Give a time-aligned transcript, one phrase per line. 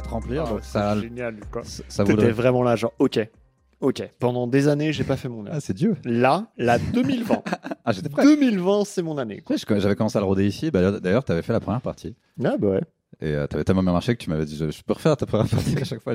[0.00, 0.44] peut-être remplir.
[0.46, 1.62] Ah, donc ça, génial, quoi.
[1.64, 3.20] ça, vraiment là, genre, ok,
[3.80, 4.08] ok.
[4.18, 5.62] Pendant des années, j'ai pas fait mon Ah, œuvre.
[5.62, 5.96] c'est Dieu.
[6.04, 7.42] Là, la 2020.
[7.84, 8.22] Ah, j'étais prêt.
[8.22, 9.40] 2020, c'est mon année.
[9.40, 9.56] quoi.
[9.56, 10.70] Ouais, je- J'avais commencé à le rôder ici.
[10.70, 12.14] Bah, D'ailleurs, tu avais fait la première partie.
[12.44, 12.80] Ah bah ouais.
[13.22, 15.24] Et tu avais tellement bien marché que tu m'avais dit je, je peux refaire ta
[15.24, 16.12] première partie à chaque fois.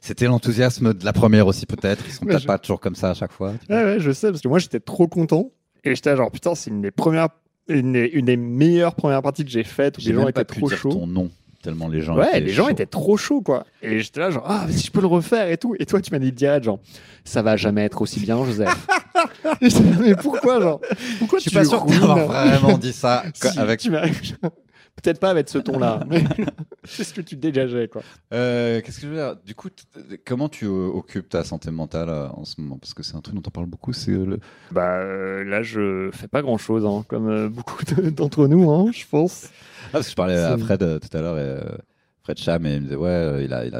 [0.00, 2.02] C'était l'enthousiasme de la première aussi, peut-être.
[2.08, 3.52] Ils sont peut-être je- pas toujours comme ça à chaque fois.
[3.70, 5.52] Ouais, ouais, je sais, parce que moi, j'étais trop content.
[5.84, 7.28] Et j'étais genre, putain, c'est une des premières,
[7.68, 10.44] une des, une des meilleures premières parties que j'ai faites où les gens étaient pas
[10.44, 10.90] trop chauds.
[10.90, 11.30] ton nom,
[11.66, 12.70] tellement les gens Ouais, étaient les gens chauds.
[12.70, 13.64] étaient trop chauds, quoi.
[13.82, 15.74] Et j'étais là, genre, ah, si je peux le refaire et tout.
[15.78, 16.78] Et toi, tu m'as dit direct, genre,
[17.24, 18.86] ça va jamais être aussi bien, Joseph.
[19.60, 20.80] Et j'étais là, mais pourquoi, genre?
[21.18, 22.00] Pourquoi Je suis tu pas sûr ruines?
[22.00, 24.06] d'avoir vraiment dit ça Si, avec tu m'as-
[25.02, 26.24] Peut-être pas avec ce ton-là, mais
[26.84, 28.02] c'est ce que tu dégageais, quoi.
[28.32, 29.36] Euh, Qu'est-ce que je veux dire?
[29.44, 29.68] Du coup,
[30.24, 32.78] comment tu euh, occupes ta santé mentale euh, en ce moment?
[32.78, 33.92] Parce que c'est un truc dont on parle beaucoup.
[33.92, 34.38] C'est le...
[34.70, 38.90] Bah euh, là, je fais pas grand-chose, hein, comme euh, beaucoup de- d'entre nous, hein,
[38.92, 39.48] je pense.
[39.88, 41.76] Ah, parce que je parlais à Fred euh, tout à l'heure, et, euh,
[42.24, 43.74] Fred Cham, et il me disait ouais, il a, il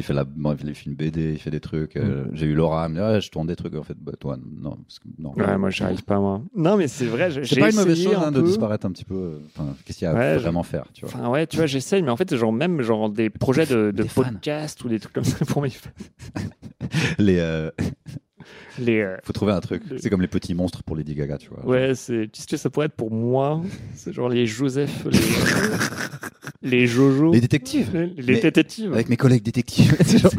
[0.00, 0.24] il fait la,
[0.66, 1.96] il fait une BD, il fait des trucs.
[1.96, 3.74] euh, J'ai eu Laura, elle me dit je tourne des trucs.
[3.74, 5.34] En fait, bah, toi, non, parce que, non.
[5.34, 6.42] Ouais, moi, j'y arrive pas, moi.
[6.56, 8.92] Non, mais c'est vrai, j'ai C'est pas une mauvaise chose un hein, de disparaître un
[8.92, 9.14] petit peu.
[9.14, 11.56] euh, Enfin, qu'est-ce qu'il y a Ouais, à vraiment faire, tu vois Enfin ouais, tu
[11.58, 14.98] vois, j'essaye, mais en fait, genre même genre des projets de, de podcast ou des
[14.98, 15.70] trucs comme ça pour mes.
[17.18, 17.70] Les, euh,
[18.78, 19.82] Les, euh, faut trouver un truc.
[19.98, 21.64] C'est comme les petits monstres pour Lady Gaga, tu vois.
[21.66, 23.60] ouais, c'est, tu sais, ce que ça pourrait être pour moi?
[23.94, 25.04] C'est genre les Joseph,
[26.62, 27.90] les, les Jojo, Les détectives.
[27.94, 28.92] les, détectives.
[28.92, 29.96] Avec mes collègues détectives.
[30.18, 30.32] Genre-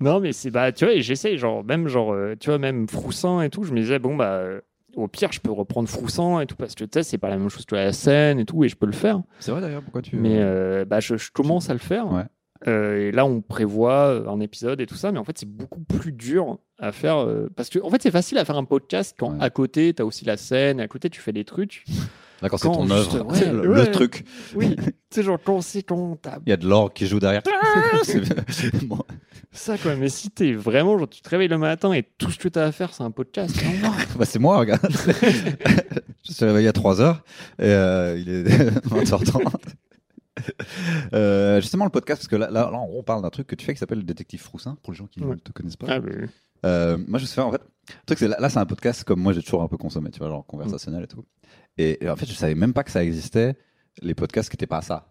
[0.00, 3.42] Non, mais c'est bah, tu vois, j'essaye, genre même genre, euh, tu vois, même Froussin
[3.42, 3.64] et tout.
[3.64, 4.60] Je me disais bon bah, euh,
[4.96, 7.36] au pire, je peux reprendre Froussin et tout parce que tu sais, c'est pas la
[7.36, 9.20] même chose que la scène et tout, et je peux le faire.
[9.40, 10.16] C'est vrai d'ailleurs, pourquoi tu.
[10.16, 12.10] Mais euh, bah, je, je commence à le faire.
[12.10, 12.24] Ouais.
[12.68, 15.80] Euh, et là, on prévoit un épisode et tout ça, mais en fait, c'est beaucoup
[15.80, 19.14] plus dur à faire euh, parce que, en fait, c'est facile à faire un podcast
[19.18, 19.38] quand Ouais.
[19.40, 21.84] à côté, tu as aussi la scène, et à côté, tu fais des trucs.
[22.42, 23.26] D'accord, c'est ton œuvre.
[23.26, 23.84] ouais, C'est le, ouais.
[23.86, 24.24] le truc.
[24.54, 24.74] Oui,
[25.10, 27.42] sais, genre, quand c'est quand t'as Il y a de l'orgue qui joue derrière.
[28.02, 28.98] C'est- c'est bon.
[29.52, 29.94] ça, quoi.
[29.96, 32.64] Mais si t'es vraiment, genre, tu te réveilles le matin et tout ce que t'as
[32.66, 33.54] à faire, c'est un podcast.
[34.18, 34.80] Bah, c'est moi, regarde.
[36.24, 37.16] je suis réveillé à 3h
[37.58, 38.44] et euh, il est
[38.88, 39.42] 20h30.
[41.12, 43.64] Euh, justement, le podcast, parce que là, là, là, on parle d'un truc que tu
[43.64, 45.36] fais qui s'appelle le détective Froussin, pour les gens qui ne Ouais.
[45.36, 45.86] te connaissent pas.
[45.88, 45.98] Ah,
[46.66, 49.02] Euh, moi, je sais faire, en fait, le truc, c'est là, là, c'est un podcast
[49.04, 51.24] comme moi, j'ai toujours un peu consommé, tu vois, genre conversationnel et tout.
[51.78, 53.56] Et, et en fait, je savais même pas que ça existait,
[54.02, 55.08] les podcasts qui n'étaient pas ça.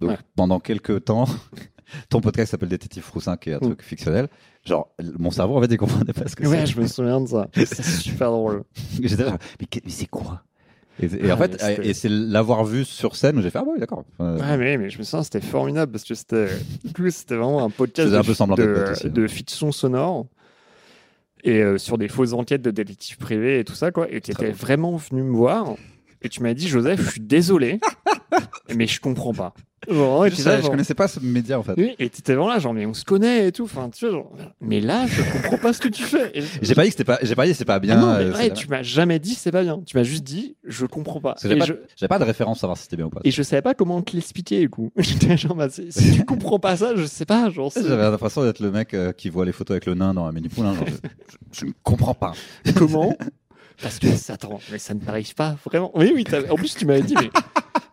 [0.00, 0.18] Donc, Ouais.
[0.36, 1.24] pendant quelques temps,
[2.10, 3.60] ton podcast s'appelle Détective Froussin, qui est un Mm.
[3.60, 4.28] truc fictionnel.
[4.64, 6.66] Genre, mon cerveau, en fait, il comprenait pas ce que Ouais, c'est.
[6.66, 7.48] je me souviens de ça.
[7.54, 8.64] C'est super drôle.
[9.02, 10.42] J'étais là, mais, mais c'est quoi?
[11.02, 13.64] Et, et Ah, en fait, et c'est l'avoir vu sur scène où j'ai fait ah
[13.66, 14.04] oui d'accord.
[14.18, 16.48] Enfin, Ouais, mais, mais je me souviens, c'était formidable parce que c'était,
[17.10, 19.10] c'était vraiment un podcast de, un peu de, aussi, hein.
[19.10, 20.26] de fiction sonore
[21.42, 24.06] et euh, sur des fausses enquêtes de détectives privés et tout ça, quoi.
[24.10, 24.58] Et tu Très étais bon.
[24.58, 25.74] vraiment venu me voir
[26.22, 27.80] et tu m'as dit, Joseph, je suis désolé,
[28.74, 29.54] mais je comprends pas.
[29.88, 31.72] Genre, et je, savais- là, je genre, connaissais pas ce média en fait.
[31.78, 33.64] oui, et t'étais vraiment là, genre, mais on se connaît et tout.
[33.64, 36.30] Enfin, tu vois, genre, mais là, je comprends pas ce que tu fais.
[36.38, 37.96] Et- J'ai pas dit que c'était pas, j'ai pas dit c'était pas Ah bien.
[37.98, 39.80] non, mais euh, c'est- tu m'as jamais dit c'est pas bien.
[39.86, 41.34] Tu m'as juste dit je comprends pas.
[41.40, 43.20] J'avais pas, je, j'avais pas de référence à savoir si c'était bien ou pas.
[43.24, 44.92] et je savais pas comment te l'expliquer du coup.
[44.98, 47.48] J'étais genre bah, si si tu comprends pas ça, je sais pas.
[47.48, 50.12] Genre, c'est- J'avais l'impression d'être le mec euh, qui voit les photos avec le nain
[50.12, 50.74] dans un mini poulain.
[50.74, 52.32] Genre, je, je- je ne comprends pas.
[52.76, 53.16] comment?
[53.82, 55.90] Parce que ça, attends, mais ça ne t'arrive pas vraiment.
[55.94, 56.24] Oui, oui.
[56.50, 57.30] En plus, tu m'avais dit mais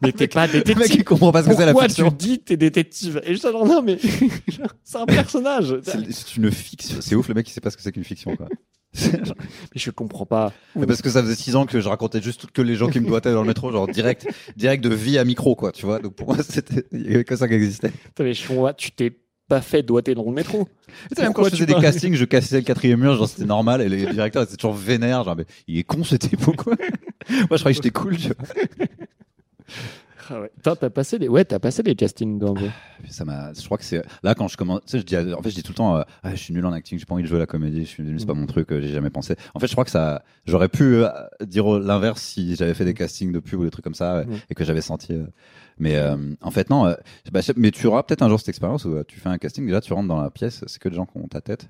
[0.01, 0.99] mais t'es pas Le mec détective.
[0.99, 2.13] il comprend pas ce que c'est la Pourquoi tu fiction.
[2.17, 3.21] dis t'es détective?
[3.25, 3.97] Et je non mais
[4.83, 5.75] c'est un personnage.
[5.83, 6.97] C'est une fiction.
[7.01, 8.47] C'est ouf le mec qui sait pas ce que c'est qu'une fiction quoi.
[9.11, 10.53] Mais je comprends pas.
[10.75, 12.99] Mais Parce que ça faisait 6 ans que je racontais juste que les gens qui
[12.99, 15.99] me doigtaient dans le métro, genre direct, direct de vie à micro, quoi, tu vois.
[15.99, 17.89] Donc pour moi, c'était, il y avait que ça qui existait.
[17.91, 19.15] Putain, mais je comprends pas, tu t'es
[19.47, 20.67] pas fait doigter dans le métro.
[21.15, 23.81] Sais, même quand je faisais des castings, je cassais le quatrième mur, genre c'était normal,
[23.81, 26.75] et les directeurs étaient toujours vénères, genre, mais il est con ce type ou quoi
[27.29, 28.47] Moi je croyais que j'étais cool, tu vois.
[30.29, 30.51] Ah ouais.
[30.61, 32.67] T'as passé des, ouais, t'as passé des castings dans le
[33.01, 35.15] Puis ça m'a, je crois que c'est là quand je commence, tu sais, je dis,
[35.15, 36.99] à- en fait, je dis tout le temps, euh, Ah, je suis nul en acting,
[36.99, 38.41] j'ai pas envie de jouer la comédie, je suis nul, c'est pas Mhm.
[38.41, 39.35] mon truc, euh, j'ai jamais pensé.
[39.53, 41.07] En fait, je crois que ça, j'aurais pu euh,
[41.45, 44.25] dire l'inverse si j'avais fait des castings de pub ou des trucs comme ça ouais,
[44.25, 44.39] Mhm.
[44.49, 45.13] et que j'avais senti.
[45.79, 46.85] Euh, mais euh, en fait, non.
[46.87, 46.93] euh,
[47.31, 49.65] bah, mais tu auras peut-être un jour cette expérience où euh, tu fais un casting,
[49.65, 51.69] déjà tu rentres dans la pièce, c'est que des gens qui ont ta tête,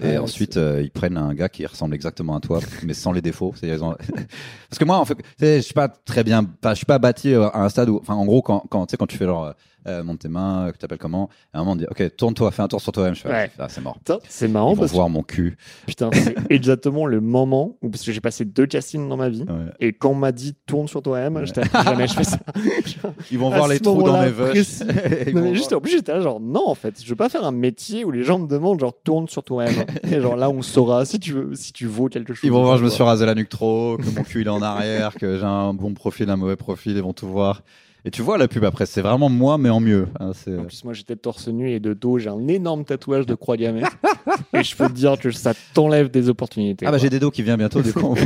[0.00, 3.12] et Ouais, ensuite euh, ils prennent un gars qui ressemble exactement à toi, mais sans
[3.12, 3.54] les défauts.
[3.80, 3.96] Ont-
[4.70, 7.32] Parce que moi, en fait, je suis pas très bien, enfin, je suis pas bâti
[7.32, 9.26] euh, à un stade où, enfin, en gros, quand, quand tu sais, quand tu fais
[9.26, 9.54] genre,
[9.86, 12.50] euh, euh, monte tes mains, que t'appelles comment, à un moment on dit, ok, tourne-toi,
[12.50, 13.14] fais un tour sur toi-même.
[13.14, 13.50] Je fais, Ouais.
[13.58, 13.98] ah, c'est mort.
[14.28, 15.56] C'est marrant Ils vont parce que voir mon cul.
[15.86, 19.42] putain, c'est exactement le moment où parce que j'ai passé deux castings dans ma vie
[19.42, 19.72] Ouais.
[19.80, 21.46] et quand on m'a dit tourne sur toi-même, Ouais.
[21.46, 22.38] j'étais jamais je fais ça.
[23.30, 24.80] Ils vont À voir les trous dans mes veuches.
[25.34, 27.28] Non, mais juste voir- en plus j'étais là genre non en fait je veux pas
[27.28, 30.48] faire un métier où les gens me demandent genre tourne sur toi-même et genre là
[30.50, 32.90] on saura si tu veux si tu vaux quelque chose Ils vont voir, je me
[32.90, 35.74] suis rasé la nuque trop, que mon cul il est en arrière, que j'ai un
[35.74, 37.62] bon profil, un mauvais profil, ils vont tout voir.
[38.06, 40.08] Et tu vois la pub après, c'est vraiment moi mais en mieux.
[40.20, 43.34] hein, En plus, moi, j'étais torse nu et de dos, j'ai un énorme tatouage de
[43.34, 43.82] croix gammée.
[44.52, 46.84] et je peux te dire que ça t'enlève des opportunités.
[46.86, 48.14] Ah bah j'ai des dos qui vient bientôt, du coup.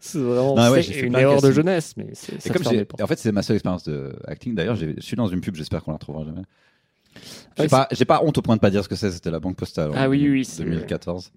[0.00, 2.62] C'est vraiment Non, ouais, une erreur de jeunesse, mais c'est comme
[3.00, 4.54] en fait, c'est ma seule expérience de acting.
[4.54, 5.54] D'ailleurs, je suis dans une pub.
[5.56, 6.42] J'espère qu'on la retrouvera jamais.
[7.56, 9.10] J'ai Ouais, pas, honte au point de pas dire ce que c'est.
[9.10, 9.90] C'était la Banque Postale.
[9.90, 11.32] en Ah oui, oui, c'est- 2014.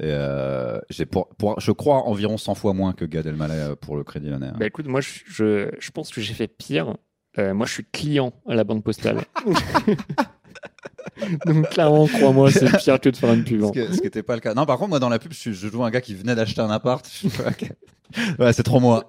[0.00, 3.76] Et euh, j'ai pour, pour, je crois environ 100 fois moins que Gad Elmaleh euh,
[3.76, 4.48] pour le Crédit Lyonnais.
[4.48, 4.56] hein.
[4.58, 6.96] Bah écoute, moi, je, je, je pense que j'ai fait pire.
[7.38, 9.22] Euh, moi, je suis client à la banque postale.
[11.46, 13.62] Donc, clairement, crois-moi, c'est pire que de faire une pub.
[13.62, 13.70] hein.
[13.74, 14.52] Ce ce qui n'était pas le cas.
[14.54, 16.60] Non, par contre, moi, dans la pub, je, je joue un gars qui venait d'acheter
[16.60, 17.08] un appart.
[18.38, 19.06] Ouais, c'est trop moi.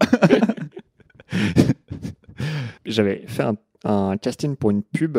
[2.86, 5.18] J'avais fait un, un casting pour une pub.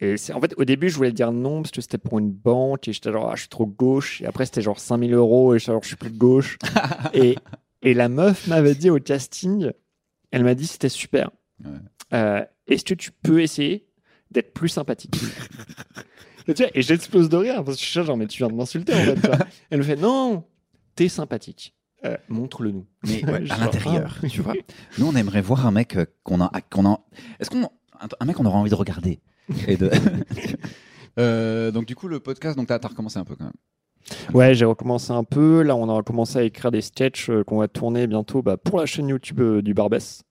[0.00, 2.30] Et c'est en fait, au début, je voulais dire non parce que c'était pour une
[2.30, 4.20] banque et j'étais genre, ah, je suis trop gauche.
[4.20, 6.58] Et après, c'était genre 5000 euros et j'étais genre, je suis plus de gauche.
[7.14, 7.36] et,
[7.82, 9.70] et la meuf m'avait dit au casting,
[10.30, 11.30] elle m'a dit, c'était super.
[11.64, 11.70] Ouais.
[12.12, 13.86] Euh, Est-ce que tu peux essayer
[14.30, 15.16] d'être plus sympathique?
[16.48, 18.48] Et, tu vois, et j'explose de rire parce que je suis genre, mais tu viens
[18.48, 19.30] de m'insulter en fait.
[19.70, 20.44] Elle me fait, non,
[20.94, 21.74] t'es sympathique.
[22.04, 22.86] Euh, Montre-le nous.
[23.04, 24.54] Mais ouais, à l'intérieur, tu vois.
[24.98, 27.00] Nous, on aimerait voir un mec euh, qu'on a, qu'on a.
[27.40, 29.20] Est-ce qu'on, un, un mec qu'on aura envie de regarder?
[29.68, 29.90] et de.
[31.18, 34.34] Euh, donc du coup, le podcast, donc t'as, recommencé un peu quand même.
[34.34, 35.62] Ouais, j'ai recommencé un peu.
[35.62, 38.78] Là, on a commencé à écrire des sketchs euh, qu'on va tourner bientôt bah, pour
[38.78, 40.24] la chaîne YouTube euh, du Barbès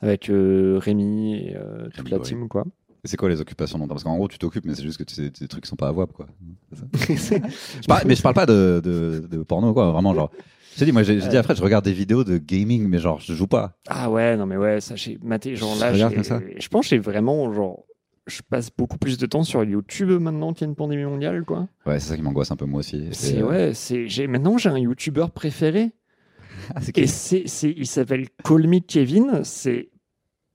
[0.00, 2.64] avec euh, Rémi et euh, toute Rémi la team, quoi.
[3.04, 5.02] Et c'est quoi les occupations dont Parce qu'en gros, tu t'occupes, mais c'est juste que
[5.02, 6.28] tu sais, des trucs qui sont pas avouables, quoi.
[7.16, 7.36] Ça
[7.80, 9.90] Je parle- mais je parle pas de, de, de porno, quoi.
[9.90, 10.30] Vraiment, genre.
[10.74, 13.18] Je te dis, moi, j'ai dit après, je regarde des vidéos de gaming, mais genre,
[13.18, 13.76] je joue pas.
[13.88, 15.56] ah ouais, non mais ouais, ça j'ai maté.
[15.56, 17.84] Genre là, ça je pense que j'ai vraiment genre.
[18.26, 21.44] Je passe beaucoup plus de temps sur YouTube maintenant qu'il y a une pandémie mondiale,
[21.44, 21.68] quoi.
[21.86, 23.08] Ouais, c'est ça qui m'angoisse un peu moi aussi.
[23.12, 25.90] C'est euh, ouais, c'est j'ai maintenant j'ai un YouTuber préféré
[26.76, 29.40] Ah, et c'est c'est il s'appelle Call Me Kevin.
[29.42, 29.90] C'est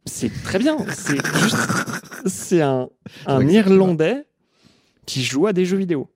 [0.05, 0.77] c'est très bien.
[0.93, 1.57] C'est juste
[2.25, 2.89] c'est un
[3.25, 4.25] un Irlandais
[5.05, 6.09] qui joue à des jeux vidéo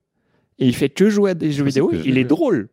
[0.59, 2.03] et il fait que jouer à des jeux possible vidéo.
[2.06, 2.69] Il est drôle,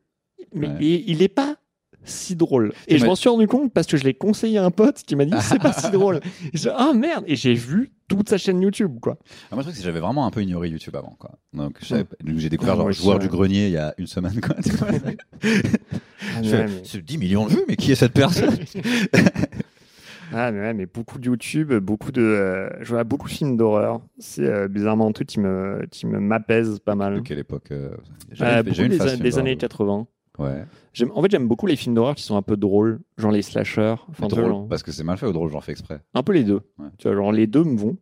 [0.55, 0.75] mais Ouais.
[0.81, 1.57] il, il est pas
[2.05, 2.73] si drôle.
[2.87, 5.17] Et je m'en suis rendu compte parce que je l'ai conseillé à un pote qui
[5.17, 6.21] m'a dit c'est pas si drôle.
[6.53, 9.19] Et je ah merde et j'ai vu toute sa chaîne YouTube quoi.
[9.51, 11.33] Ah, moi, je trouve que j'avais vraiment un peu ignoré YouTube avant, quoi.
[11.53, 14.57] Donc, j'ai découvert Ah, genre aussi, joueur du grenier il y a une semaine, quoi.
[16.37, 18.13] Ah, Je mais fais, ouais, mais- C'est 10 millions de vues, mais qui est cette
[18.13, 18.57] personne?
[20.31, 22.21] Ah, mais ouais, mais beaucoup de YouTube, beaucoup de.
[22.21, 24.03] euh, je vois beaucoup de films d'horreur.
[24.19, 27.15] C'est euh, bizarrement un truc qui me, qui me m'appese pas mal.
[27.15, 27.93] De quelle époque euh,
[28.43, 30.07] Euh, j'ai eu une a- film des années 80.
[30.39, 30.65] Ouais.
[31.15, 33.97] En fait, j'aime beaucoup les films d'horreur qui sont un peu drôles, genre les slashers.
[34.09, 36.01] Enfin, drôle, genre- parce que c'est mal fait ou drôle, j'en fais exprès?
[36.15, 36.61] un peu les deux.
[36.79, 36.87] Ouais.
[36.99, 37.97] Tu vois, genre les deux me vont.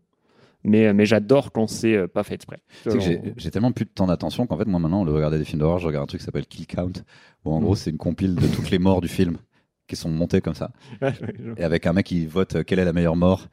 [0.64, 2.58] Mais, mais j'adore quand c'est euh, pas fait exprès.
[2.84, 3.00] Genre-
[3.36, 5.44] j'ai- tellement plus de temps d'attention qu'en fait, moi maintenant, au lieu de regarder des
[5.44, 6.92] films d'horreur, je regarde un truc qui s'appelle Kill Count,
[7.44, 7.64] où en Mm.
[7.64, 9.36] gros, c'est une compile de toutes les morts du film
[9.86, 10.72] qui sont montées comme ça,
[11.56, 13.46] et avec un mec qui vote euh, quelle est la meilleure mort?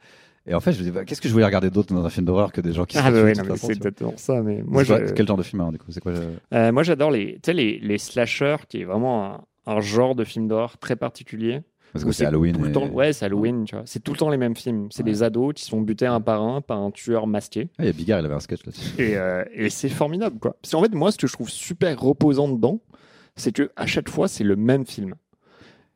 [0.46, 2.10] Et en fait, je me dis, bah, qu'est-ce que je voulais regarder d'autre dans un
[2.10, 4.12] film d'horreur que des gens qui se Ah, bah tuent ouais, non, mais c'est exactement
[4.16, 4.42] ça.
[4.42, 6.82] Mais moi, je- Quel genre de film alors, du coup C'est quoi euh, Euh, moi,
[6.82, 10.96] j'adore les, les, les slashers, qui est vraiment un, un genre de film d'horreur très
[10.96, 11.62] particulier.
[11.94, 12.56] Parce que c'est Halloween.
[12.56, 13.84] tout le et- temps- ouais, c'est Halloween, tu vois.
[13.86, 14.88] C'est tout le temps les mêmes films.
[14.90, 15.10] C'est Ouais.
[15.10, 17.68] des ados qui sont butés un par un par un tueur masqué.
[17.78, 19.00] Ah, il y a Bigard, il avait un sketch là-dessus.
[19.00, 20.56] Et, euh, et c'est formidable, quoi.
[20.60, 22.80] Parce qu'en fait, moi, ce que je trouve super reposant dedans,
[23.36, 25.14] c'est que à chaque fois, c'est le même film.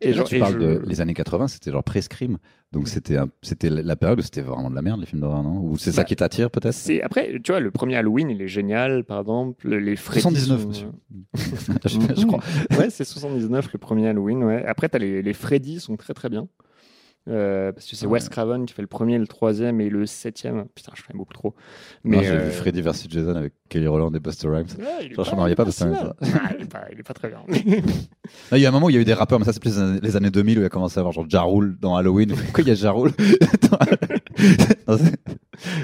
[0.01, 2.39] Et genre- tu et parles je- de les années 80, c'était genre prescrime.
[2.71, 3.17] Donc c'était
[3.71, 5.59] la période où c'était vraiment de la merde les films d'horreur, non?
[5.61, 6.75] Ou c'est ça Bah, qui t'attire peut-être?
[6.75, 9.69] C'est après, tu vois, le premier Halloween, il est génial, par exemple.
[9.75, 10.89] Les Freddy 79, sont- monsieur.
[12.15, 12.41] je, je crois.
[12.79, 14.45] Ouais, c'est 79 le premier Halloween.
[14.45, 14.65] Ouais.
[14.67, 16.47] Après, t'as les, les Freddy sont très très bien.
[17.29, 18.13] Euh, parce que c'est Ouais.
[18.21, 20.65] Wes Craven qui fait le premier, le troisième et le septième.
[20.75, 21.55] Putain, je fais beaucoup trop.
[22.05, 24.67] Mais j'ai euh, vu Freddy vs Jason avec Kelly Rowland et Buster Rhymes.
[24.79, 26.15] ouais, il est Franchement, pas- mal.
[26.23, 27.41] Ah, il, est pas, il est pas très bien.
[28.53, 29.61] Il y a un moment où il y a eu des rappeurs, mais ça c'est
[29.61, 31.77] plus les années, les années 2000 où il a commencé à avoir genre Ja Rule
[31.81, 32.31] dans Halloween.
[32.35, 33.13] Pourquoi il y a Ja Rule
[33.63, 33.79] dans- dans-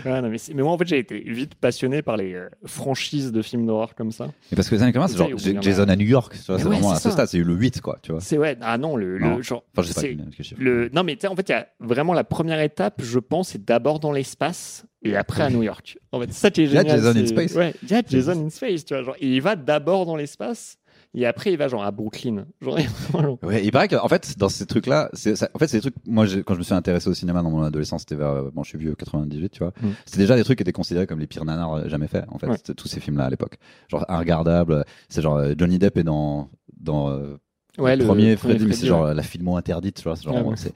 [0.04, 3.42] Ouais, non, mais, moi, en fait, j'ai été vite passionné par les euh, franchises de
[3.42, 4.26] films d'horreur comme ça.
[4.50, 6.34] Mais parce que les années 80, c'est genre Jason à New York.
[6.34, 7.10] C'est ouais, vraiment à ce ça.
[7.10, 8.20] stade, c'est le 8, quoi, tu vois.
[8.20, 9.64] C'est ouais, ah non, le, genre.
[9.72, 10.22] Enfin, je sais pas
[10.58, 13.18] le, non, mais tu sais, en fait, il y a vraiment la première étape, je
[13.18, 15.98] pense, c'est d'abord dans l'espace et après à New York.
[16.12, 17.00] En fait, ça qui est Il y a génial.
[17.00, 17.54] Jason in Space.
[17.54, 19.02] Ouais, il y a Jason in Space, tu vois.
[19.02, 20.78] Genre, il va d'abord dans l'espace
[21.14, 22.46] et après il va genre à Brooklyn.
[22.60, 22.78] Genre,
[23.42, 26.26] Ouais, il paraît qu'en fait, dans ces trucs-là, c'est, en fait, c'est des trucs, moi,
[26.44, 28.70] quand je me suis intéressé au cinéma dans mon adolescence, c'était vers, euh, bon, je
[28.70, 29.72] suis vieux, 98, tu vois.
[29.80, 29.88] Mm.
[30.04, 32.48] C'était déjà des trucs qui étaient considérés comme les pires nanars jamais faits, en fait.
[32.48, 32.74] Ouais.
[32.76, 33.58] Tous ces films-là à l'époque.
[33.88, 37.36] Genre, Inregardable, c'est genre, euh, Johnny Depp est dans, dans, euh,
[37.78, 40.14] Ouais, le, premier Freddy, mais c'est genre la filmo interdite, tu vois.
[40.14, 40.68] Genre, Ah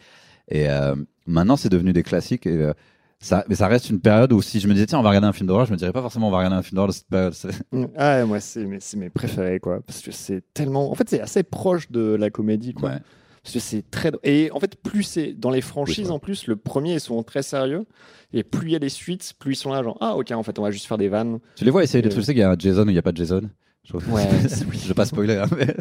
[0.49, 2.47] Et euh, maintenant, c'est devenu des classiques.
[2.47, 2.73] Et, euh,
[3.20, 5.26] ça, mais ça reste une période où si je me disais, tiens, on va regarder
[5.28, 6.94] un film d'horreur, je me dirais pas forcément, on va regarder un film d'horreur de
[6.94, 7.34] cette période.
[7.34, 7.48] C'est-
[7.96, 9.80] Ah, ouais, moi, c'est mes, préférés, quoi.
[9.87, 10.90] Parce que c'est tellement.
[10.90, 12.90] En fait, c'est assez proche de la comédie, quoi.
[12.90, 12.98] Ouais.
[13.42, 14.12] Parce que c'est très.
[14.25, 15.32] Et en fait, plus c'est.
[15.32, 17.87] Dans les franchises, Oui, en plus, le premier est souvent très sérieux.
[18.32, 20.42] Et plus il y a des suites, plus ils sont là, genre, ah, ok, en
[20.42, 21.38] fait, on va juste faire des vannes.
[21.56, 22.92] Tu les vois essayer des trucs, tu sais qu'il y a un Jason ou il
[22.92, 23.42] n'y a pas de Jason?
[23.84, 24.28] Je, Ouais,
[24.72, 25.75] je vais pas spoiler, hein, mais-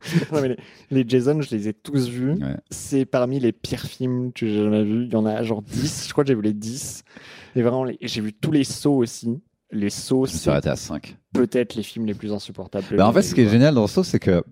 [0.32, 0.56] Non, mais les,
[0.90, 2.32] les Jason, je les ai tous vus.
[2.32, 2.56] Ouais.
[2.70, 5.04] C'est parmi les pires films que j'ai jamais vus.
[5.06, 6.06] Il y en a genre 10.
[6.08, 7.02] Je crois que j'ai vu les 10.
[7.56, 9.40] Et vraiment, les- j'ai vu tous les sauts aussi.
[9.70, 11.16] Les sauts, c'est arrêté à 5.
[11.34, 12.86] peut-être les films les plus insupportables.
[12.96, 14.42] Bah, en fait, ce qui est génial dans Saw, c'est que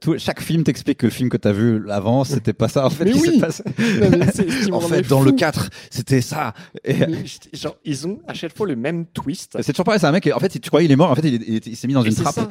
[0.00, 2.84] tout- chaque film t'explique que le film que t'as vu avant, c'était pas ça.
[2.86, 3.38] En fait, Mais oui.
[3.40, 3.62] passé.
[4.00, 4.26] Non, mais
[4.72, 5.36] En dans le fou.
[5.36, 6.52] 4, c'était ça.
[6.84, 9.56] Et Mais j'étais- Genre, ils ont à chaque fois le même twist.
[9.62, 11.26] c'est toujours pareil, c'est un mec, en fait, tu croyais il est mort, en fait,
[11.28, 12.34] il, est- il est- il s'est mis dans Et une trappe.
[12.34, 12.48] ça.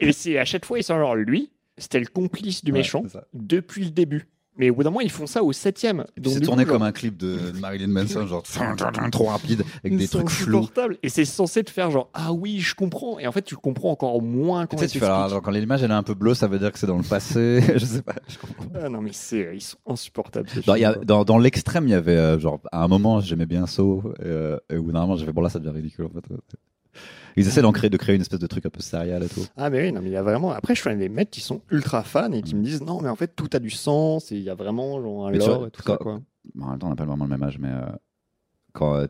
[0.00, 3.02] Et à chaque fois, ils sont genre, lui, c'était le complice du Ouais, méchant
[3.34, 4.28] depuis le début.
[4.58, 6.04] Mais au bout d'un moment, ils font ça au septième.
[6.24, 8.42] C'est tourné coup, comme un clip de Marilyn Manson, genre
[9.12, 10.68] trop rapide, avec des trucs flous.
[11.04, 13.20] Et c'est censé te faire genre, ah oui, je comprends.
[13.20, 15.94] Et en fait, tu comprends encore moins quand Tu fais, alors, quand l'image elle est
[15.94, 17.60] un peu bleue, ça veut dire que c'est dans le passé.
[17.76, 18.16] je sais pas.
[18.26, 18.36] je.
[18.74, 20.48] Ah non, mais c'est, ils sont insupportables.
[20.66, 21.04] Dans, il y a- films, quoi.
[21.04, 24.22] dans, dans l'extrême, il y avait euh, genre à un moment j'aimais bien Saw et,
[24.24, 26.24] euh, et au bout d'un moment j'ai fait bon là ça devient ridicule en fait.
[27.36, 29.44] Ils essaient d'en créer, de créer une espèce de truc un peu serial et tout.
[29.56, 30.50] Ah, mais oui, non, mais il y a vraiment.
[30.50, 33.08] Après, je suis des mecs qui sont ultra fans et qui me disent, non, mais
[33.08, 35.46] en fait, tout a du sens et il y a vraiment genre un Mais tu
[35.46, 36.20] lore vois, et tout quand- ça, quoi.
[36.54, 37.84] Bon, en même temps on n'a pas vraiment le même âge mais euh,
[38.72, 39.06] quand euh,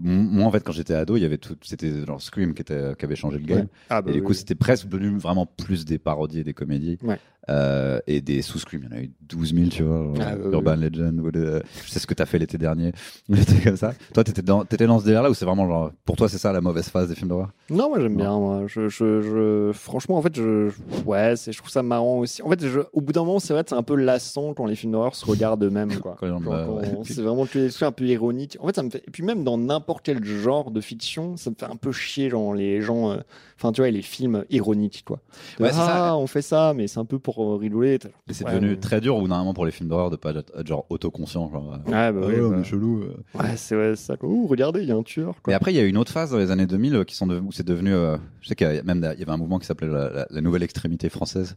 [0.00, 2.94] moi en fait quand j'étais ado il y avait tout c'était genre Scream qui était
[2.98, 3.58] qui avait changé le game.
[3.60, 3.66] Ouais.
[3.90, 4.34] Ah, bah Et du coup, oui.
[4.34, 6.98] c'était presque devenu vraiment plus des parodies et des comédies.
[7.02, 7.18] Ouais.
[7.50, 10.12] Euh, et des sous-scream, il y en a eu 12 000, tu vois.
[10.20, 12.92] Ah, Urban Legend, ou de- je sais ce que t'as fait l'été dernier.
[13.64, 13.92] Comme ça.
[14.14, 16.52] Toi, t'étais dans, t'étais dans ce délire-là ou c'est vraiment genre, pour toi, c'est ça
[16.52, 17.50] la mauvaise phase des films d'horreur?
[17.68, 18.38] Non, moi j'aime bien.
[18.38, 18.64] Moi.
[18.68, 20.70] Je, je, je- franchement, en fait, je,
[21.06, 22.40] ouais, je trouve ça marrant aussi.
[22.42, 24.66] En fait, je- au bout d'un moment, c'est vrai que c'est un peu lassant quand
[24.66, 25.94] les films d'horreur se regardent eux-mêmes.
[25.96, 26.16] Quoi.
[26.22, 26.88] Genre, ouais.
[27.04, 28.56] C'est vraiment que des trucs un peu ironiques.
[28.60, 29.02] En fait, ça me fait.
[29.06, 32.30] Et puis même dans n'importe quel genre de fiction, ça me fait un peu chier,
[32.30, 33.10] genre les gens.
[33.10, 33.16] euh,
[33.62, 35.18] Enfin, tu vois, les films ironiques, quoi.
[35.58, 36.16] De, Ouais, ah, ça.
[36.16, 37.98] on fait ça, mais c'est un peu pour euh, rigoler.
[38.28, 40.30] Et c'est ouais, devenu mais- très dur d'un moment pour les films d'horreur de pas
[40.30, 41.50] être, être genre autoconscient.
[41.52, 42.56] Genre, euh, Ouais, bah Ah oui, ouais, bah.
[42.56, 43.02] on est chelou.
[43.02, 43.38] euh.
[43.38, 44.16] Ouais, c'est ça.
[44.16, 44.28] quoi.
[44.30, 45.34] Ouh, regardez, il y a un tueur.
[45.42, 45.52] Quoi.
[45.52, 47.26] Et après, il y a une autre phase dans les années 2000 euh, qui sont
[47.26, 47.92] deven- où c'est devenu.
[47.92, 50.08] euh, je sais qu'il y a même il y avait un mouvement qui s'appelait la,
[50.08, 51.56] la- la nouvelle extrémité française,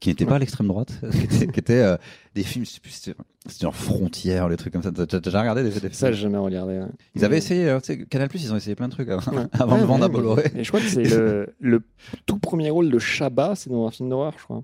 [0.00, 1.96] qui n'était pas à l'extrême droite, qui était, qui euh,
[2.34, 3.14] des films, c'était
[3.60, 4.92] genre Frontières, les trucs comme ça.
[4.92, 6.78] T'as déjà regardé des, des films Ça, j'ai jamais regardé.
[6.78, 6.86] ouais.
[7.16, 9.32] Ils avaient essayé, euh, tu sais, Canal Plus, ils ont essayé plein de trucs avant,
[9.32, 9.46] Ouais.
[9.52, 10.50] avant Ouais, de vendre ouais, à Bolloré.
[10.54, 11.82] mais- Et je crois que c'est le, le
[12.26, 14.62] tout premier rôle de Chabat, c'est dans un film d'horreur, je crois.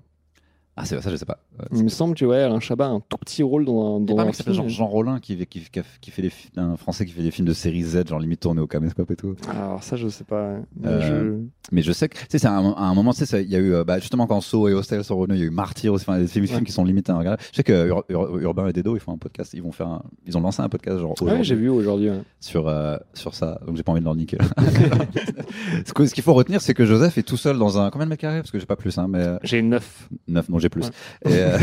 [0.77, 1.37] Ah, c'est ça, je sais pas.
[1.57, 1.65] Ouais.
[1.73, 4.01] Il me semble que ouais, Alain Chabat a un tout petit rôle dans un, Il
[4.01, 4.67] y a dans pas un un mec qui s'appelle film.
[4.67, 7.47] genre Jean Rollin qui, qui, qui, qui fait des un français qui fait des films
[7.47, 9.35] de série Z, genre limite tourné au caméscope et tout.
[9.49, 10.55] Alors ça, je sais pas.
[10.77, 11.37] mais Euh,
[11.71, 13.49] Mais je sais que, tu sais, c'est un- à un moment, tu sais, ça- il
[13.49, 15.47] y a eu, euh, bah, justement, quand So et Hostel sont revenus, il y a
[15.47, 16.61] eu Martyr aussi, enfin, des films, Ouais.
[16.63, 17.41] qui sont limités à regarder.
[17.51, 19.87] Je sais que Ur- Ur- Urbain et Dedo, ils font un podcast, ils vont faire
[19.87, 21.23] un- ils ont lancé un podcast, genre, je...
[21.23, 22.09] Ouais, j'ai vu aujourd'hui.
[22.09, 22.19] ouais.
[22.41, 24.37] sur, euh, sur ça, donc j'ai pas envie de leur niquer.
[25.85, 28.21] ce qu'il faut retenir, c'est que Joseph est tout seul dans un, combien de mètres
[28.21, 28.39] carrés?
[28.39, 30.09] Parce que j'ai pas plus, hein, mais, J'ai 9.
[30.27, 30.83] 9, non, plus.
[30.83, 31.31] Ouais.
[31.31, 31.57] Et, euh,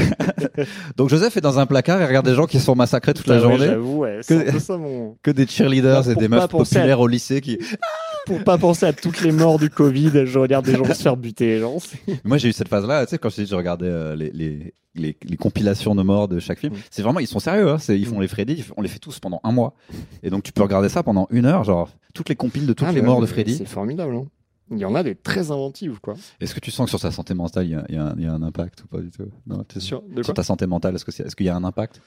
[0.97, 3.27] donc Joseph est dans un placard et regarde des gens qui se font massacrer toute
[3.27, 3.75] la journée.
[3.77, 5.17] Ouais, c'est Que- un peu ça mon.
[5.23, 7.59] Que des cheerleaders Bah, et des meufs à- populaires au lycée qui,
[8.27, 11.17] Pour pas penser à toutes les morts du Covid, je regarde des gens se faire
[11.17, 11.59] buter.
[11.59, 11.79] Genre,
[12.23, 14.75] Moi, j'ai eu cette phase-là, tu sais, quand je, dis, je regardais euh, les, les,
[14.95, 16.73] les, les compilations de morts de chaque film.
[16.75, 16.79] Mm.
[16.91, 19.41] C'est vraiment, ils sont sérieux, hein, ils font les Freddy, on les fait tous pendant
[19.43, 19.75] un mois.
[20.23, 22.87] Et donc, tu peux regarder ça pendant une heure, genre, toutes les compiles de toutes
[22.89, 23.57] Ah, les morts de Freddy.
[23.57, 24.15] C'est formidable.
[24.15, 24.25] hein.
[24.73, 26.15] Il y en a des très inventives, quoi.
[26.41, 28.05] Est-ce que tu sens que sur sa santé mentale, il y a, il y a
[28.07, 29.29] un, il y a un impact ou pas du tout?
[29.47, 32.01] Non, Sur, Sur ta santé mentale, est-ce que c'est- est-ce qu'il y a un impact?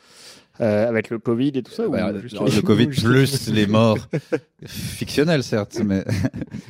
[0.61, 3.67] Euh, Avec le Covid et tout ça Ouais, ou juste- Bah, Le Covid plus les
[3.67, 3.97] morts
[4.65, 6.03] fictionnels, certes, mais.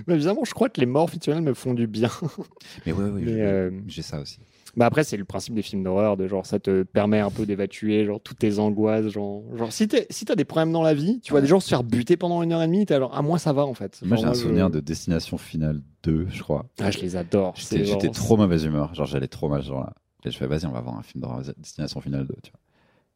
[0.08, 2.10] Mais évidemment, je crois que les morts fictionnelles me font du bien.
[2.86, 4.40] Mais Mais, je- euh, j'ai ça aussi.
[4.77, 7.46] Bah après, c'est le principe des films d'horreur, de genre ça te permet un peu
[7.46, 10.94] d'évacuer genre toutes tes angoisses, genre, genre si t'es- si t'as des problèmes dans la
[10.94, 13.12] vie, tu vois des gens se faire buter pendant une heure et demie, t'es genre
[13.13, 14.00] ah moi ça va en fait.
[14.03, 16.65] Moi, Genre, j'ai un je- souvenir de Destination Finale 2, je crois.
[16.82, 17.53] ah je les adore.
[17.55, 18.94] J'étais genre- trop mauvaise humeur.
[18.94, 19.94] Genre, j'allais trop mal ce jour-là.
[20.25, 22.60] Et je fais, vas-y, on va voir un film d'horreur Destination Finale 2, tu vois.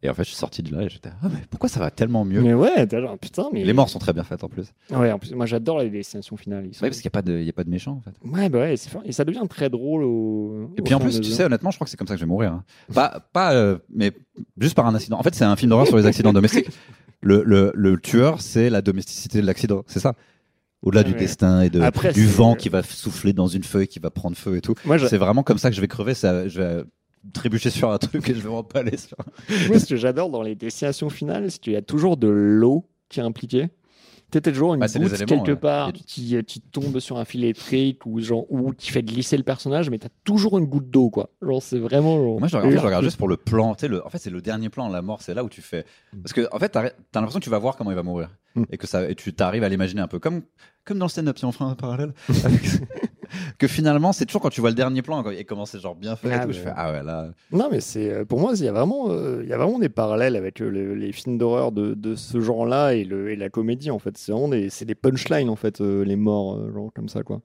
[0.01, 1.91] Et en fait, je suis sorti de là et j'étais, ah, mais pourquoi ça va
[1.91, 4.47] tellement mieux Mais ouais, t'es genre putain mais Les morts sont très bien faites en
[4.47, 4.67] plus.
[4.91, 6.67] Ouais, en plus moi j'adore les destinations finales.
[6.67, 6.83] Ils sont...
[6.85, 8.15] Ouais, parce qu'il n'y a, pas de- il y a pas de méchants en fait.
[8.25, 10.71] Ouais, bah ouais, c'est fin- et ça devient très drôle au.
[10.77, 12.25] Et puis en plus, tu sais, honnêtement, je crois que c'est comme ça que je
[12.25, 12.53] vais mourir.
[12.53, 12.63] hein.
[12.93, 14.13] Pas, pas euh, mais
[14.57, 15.19] juste par un accident.
[15.19, 16.69] En fait, c'est un film d'horreur sur les accidents domestiques.
[17.21, 20.13] Le, le, le tueur, c'est la domesticité de l'accident, c'est ça.
[20.81, 21.19] Au-delà du Ouais.
[21.19, 24.09] destin et de, Après, du c'est- vent qui va souffler dans une feuille, qui va
[24.11, 24.75] prendre feu et tout.
[24.85, 26.13] Moi, je- C'est vraiment comme ça que je vais crever.
[26.13, 26.83] Ça, je vais
[27.33, 29.17] trébucher sur un truc et je vais m'empaler sur.
[29.67, 32.85] Moi, ce que j'adore dans les destinations finales, c'est qu'il y a toujours de l'eau
[33.09, 33.69] qui est impliquée.
[34.31, 35.59] Peut-être toujours une Bah, goutte éléments, quelque ouais.
[35.59, 39.01] part tu- qui, euh, qui tombe sur un fil électrique ou, genre, ou qui fait
[39.01, 41.31] glisser le personnage, mais t'as toujours une goutte d'eau, quoi.
[41.41, 42.15] Genre, c'est vraiment.
[42.23, 43.73] genre- Moi, je regarde, je regarde juste pour le plan.
[43.73, 45.23] Tu le, en fait, c'est le dernier plan, la mort.
[45.23, 45.83] C'est là où tu fais.
[46.21, 48.29] Parce que, en fait, t'as as, l'impression que tu vas voir comment il va mourir.
[48.53, 48.65] Mm.
[48.71, 50.19] Et que ça, et tu t'arrives à l'imaginer un peu.
[50.19, 50.43] Comme,
[50.85, 52.13] comme dans le stand-up, si on un parallèle.
[52.43, 52.61] avec-
[53.57, 56.15] que finalement, c'est toujours quand tu vois le dernier plan et comment c'est genre bien
[56.15, 56.47] fait et Ah, tout.
[56.47, 57.29] mais- Je fais, ah ouais, là.
[57.51, 59.79] Non, mais c'est euh, pour moi, il y a vraiment, euh, il y a vraiment
[59.79, 63.91] des parallèles avec le- les films d'horreur de, de ce genre-là et, et la comédie,
[63.91, 64.17] en fait.
[64.17, 67.41] C'est vraiment des, des punchlines, en fait, euh, les morts, genre comme ça, quoi.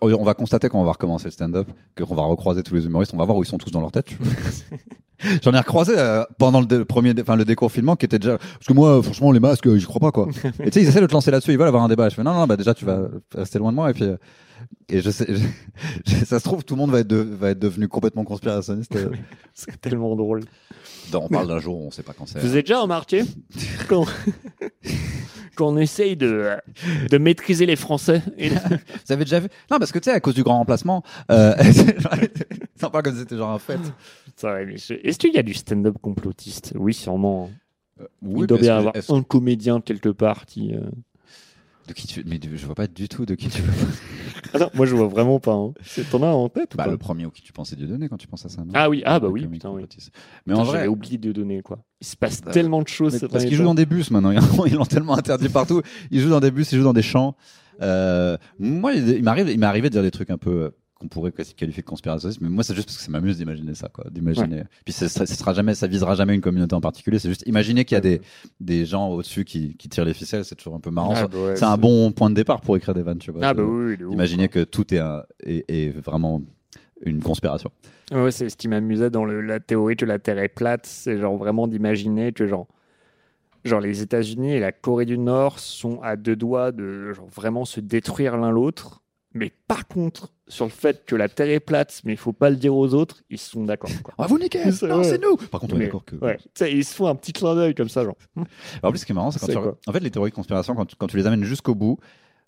[0.00, 3.12] On va constater quand on va recommencer le stand-up, qu'on va recroiser tous les humoristes,
[3.14, 4.06] on va voir où ils sont tous dans leur tête.
[5.42, 8.38] J'en ai recroisé euh, pendant le, premier, enfin le déconfinement qui était déjà.
[8.38, 10.28] Parce que moi, franchement, les masques, j'y crois pas quoi.
[10.62, 12.08] et tu sais, ils essaient de te lancer là-dessus, ils veulent avoir un débat.
[12.08, 13.90] Je fais non, non, bah déjà, tu vas rester loin de moi.
[13.90, 14.16] Et puis, euh,
[14.88, 15.26] et je sais,
[16.06, 18.96] je- ça se trouve, tout le monde va être, de- va être devenu complètement conspirationniste.
[18.96, 19.10] euh.
[19.54, 20.44] C'est tellement drôle.
[21.10, 22.38] Dans- on parle d'un jour, où on sait pas quand c'est.
[22.40, 23.22] Vous avez déjà remarqué
[23.88, 24.06] quand,
[25.56, 26.50] quand on essaye de,
[27.10, 28.48] de maîtriser les Français et
[29.06, 29.48] Vous avez déjà vu?
[29.70, 31.54] Non, parce que tu sais, à cause du grand remplacement, euh...
[32.76, 33.80] c'est pas comme si c'était genre un fait.
[34.42, 36.72] Est-ce qu'il y a du stand-up complotiste?
[36.76, 37.50] Oui, sûrement.
[38.22, 40.72] Oui, Il doit bien y que- avoir un comédien quelque part qui.
[40.74, 40.80] euh,
[41.88, 42.22] De qui tu...
[42.26, 43.72] Mais je vois pas du tout de qui tu veux.
[44.54, 45.52] Ah non, moi je vois vraiment pas.
[45.54, 45.72] Hein.
[45.82, 47.74] C'est- T'en as un en tête ou Bah, pas le premier au qui tu pensais
[47.76, 48.62] Dieudonné quand tu penses à ça.
[48.62, 49.84] non Ah oui, ah bah oui, putain, oui.
[50.46, 51.78] Mais en vrai, J'avais oublié de donner quoi.
[52.00, 53.26] Il se passe Bah, tellement de choses.
[53.30, 54.32] parce qu'ils jouent dans des bus maintenant,
[54.66, 55.82] ils l'ont tellement interdit partout.
[56.10, 57.34] Ils jouent dans des bus, ils jouent dans des champs.
[57.80, 60.70] Euh, moi, il il m'arrive, il m'est arrivé de dire des trucs un peu euh,
[60.98, 63.88] qu'on pourrait qualifier de conspirationnistes, mais moi, c'est juste parce que ça m'amuse d'imaginer ça,
[63.88, 64.04] quoi.
[64.10, 64.64] D'imaginer.
[64.84, 67.18] Puis c'est- ça, ça sera jamais, ça visera jamais une communauté en particulier.
[67.20, 68.20] C'est juste imaginer qu'il y a des,
[68.60, 71.14] des gens au-dessus qui, qui tirent les ficelles, c'est toujours un peu marrant.
[71.16, 73.40] Ah bah ouais, c'est un bon point de départ pour écrire des vannes, tu vois.
[73.44, 74.12] Ah bah De- oui, oui, de ouf.
[74.14, 76.42] Imaginer que tout est, un, est, est vraiment
[77.02, 77.70] une conspiration.
[78.10, 81.18] Ouais, c'est ce qui m'amusait dans le- la théorie que la Terre est plate, c'est
[81.18, 82.66] genre vraiment d'imaginer que genre,
[83.64, 87.64] genre les États-Unis et la Corée du Nord sont à deux doigts de genre vraiment
[87.64, 89.02] se détruire l'un l'autre,
[89.38, 92.48] mais par contre sur le fait que la Terre est plate, mais il faut pas
[92.50, 93.90] le dire aux autres, ils sont d'accord.
[94.18, 95.04] va vous niquer C'est Non, vrai.
[95.04, 96.16] c'est nous Par contre, on est d'accord que.
[96.16, 96.38] Ouais,
[96.70, 98.16] ils se font un petit clin d'œil comme ça, genre.
[98.82, 99.56] En plus, ce qui est marrant, c'est quand tu...
[99.86, 101.98] En fait, les théories de conspiration, quand tu, quand tu les amènes jusqu'au bout,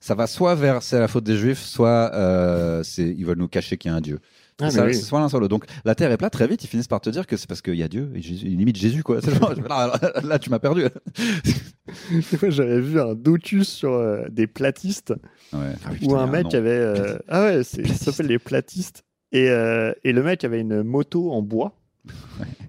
[0.01, 3.49] ça va soit vers c'est la faute des juifs, soit euh, c'est ils veulent nous
[3.49, 4.19] cacher qu'il y a un dieu.
[4.61, 4.95] Ah, C'est ça, mais oui.
[4.95, 5.51] C'est soit l'un soit l'autre.
[5.51, 7.63] Donc la terre est plate, très vite, ils finissent par te dire que c'est parce
[7.63, 9.21] qu'il y a Dieu, et Jésus, limite Jésus, quoi.
[9.41, 10.83] Genre, là, là, là, tu m'as perdu.
[12.43, 15.13] Moi, j'avais vu un docus sur euh, des platistes
[15.53, 15.73] Ouais.
[15.85, 16.71] Ah oui, où un mec avait.
[16.71, 19.05] euh, Ah ouais, c'est- ça s'appelle les platistes.
[19.33, 21.77] Et, euh, et le mec avait une moto en bois.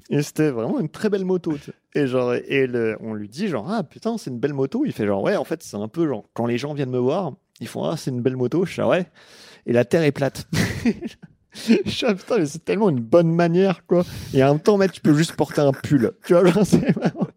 [0.10, 1.54] Et c'était vraiment une très belle moto.
[1.96, 4.84] Et, genre, et le- on lui dit genre, ah putain, c'est une belle moto.
[4.86, 6.98] Il fait genre, ouais, en fait, c'est un peu genre, quand les gens viennent me
[7.00, 8.66] voir, ils font, ah, c'est une belle moto.
[8.66, 9.06] Je suis, ah ouais.
[9.66, 10.48] Et la terre est plate.
[11.66, 14.04] Putain, mais c'est tellement une bonne manière, quoi.
[14.34, 16.12] Et en même temps, mec, tu peux juste porter un pull.
[16.26, 17.28] Tu vois, c'est vraiment-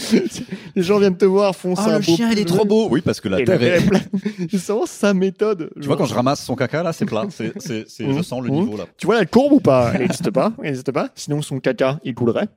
[0.76, 1.96] Les gens viennent te voir, font Ah, ça.
[1.96, 2.88] le chien, il est trop beau.
[2.90, 3.86] Oui, parce que la Et terre est.
[3.86, 4.08] plate.
[4.50, 5.70] C'est vraiment sa méthode.
[5.80, 7.26] Tu vois, quand je ramasse son caca, là, c'est plat.
[7.30, 8.22] C'est, c'est, c'est- je Mhm.
[8.22, 8.84] sens le niveau, là.
[8.96, 9.92] Tu vois la courbe ou pas?
[9.94, 10.52] Elle n'existe pas.
[10.58, 11.08] Elle n'existe pas.
[11.14, 12.48] Sinon, son caca, il coulerait.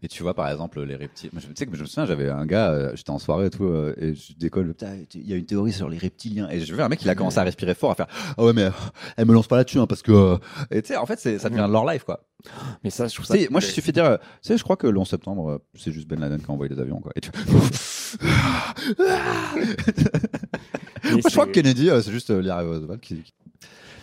[0.00, 1.30] Et tu vois, par exemple, les reptiles.
[1.32, 3.46] Moi, je, tu sais que je me souviens, j'avais un gars, euh, j'étais en soirée
[3.46, 4.72] et tout, euh, et je décolle,
[5.14, 6.48] il y a une théorie sur les reptiliens.
[6.50, 8.52] Et je vois un mec, il a commencé à respirer fort, à faire, ah ouais,
[8.52, 8.70] mais euh,
[9.16, 10.12] elle me lance pas là-dessus, hein, parce que.
[10.12, 10.36] euh,
[10.70, 12.20] Et tu sais, en fait, ça devient leur life, quoi.
[12.84, 14.76] Mais ça, je trouve sais, moi, je suffit de dire, euh, tu sais, je crois
[14.76, 17.12] que le 11 septembre, euh, c'est juste Ben Laden qui a envoyé les avions, quoi.
[17.16, 17.30] Et tu...
[21.10, 23.22] moi, je crois que Kennedy, euh, c'est juste Larry Oswald qui.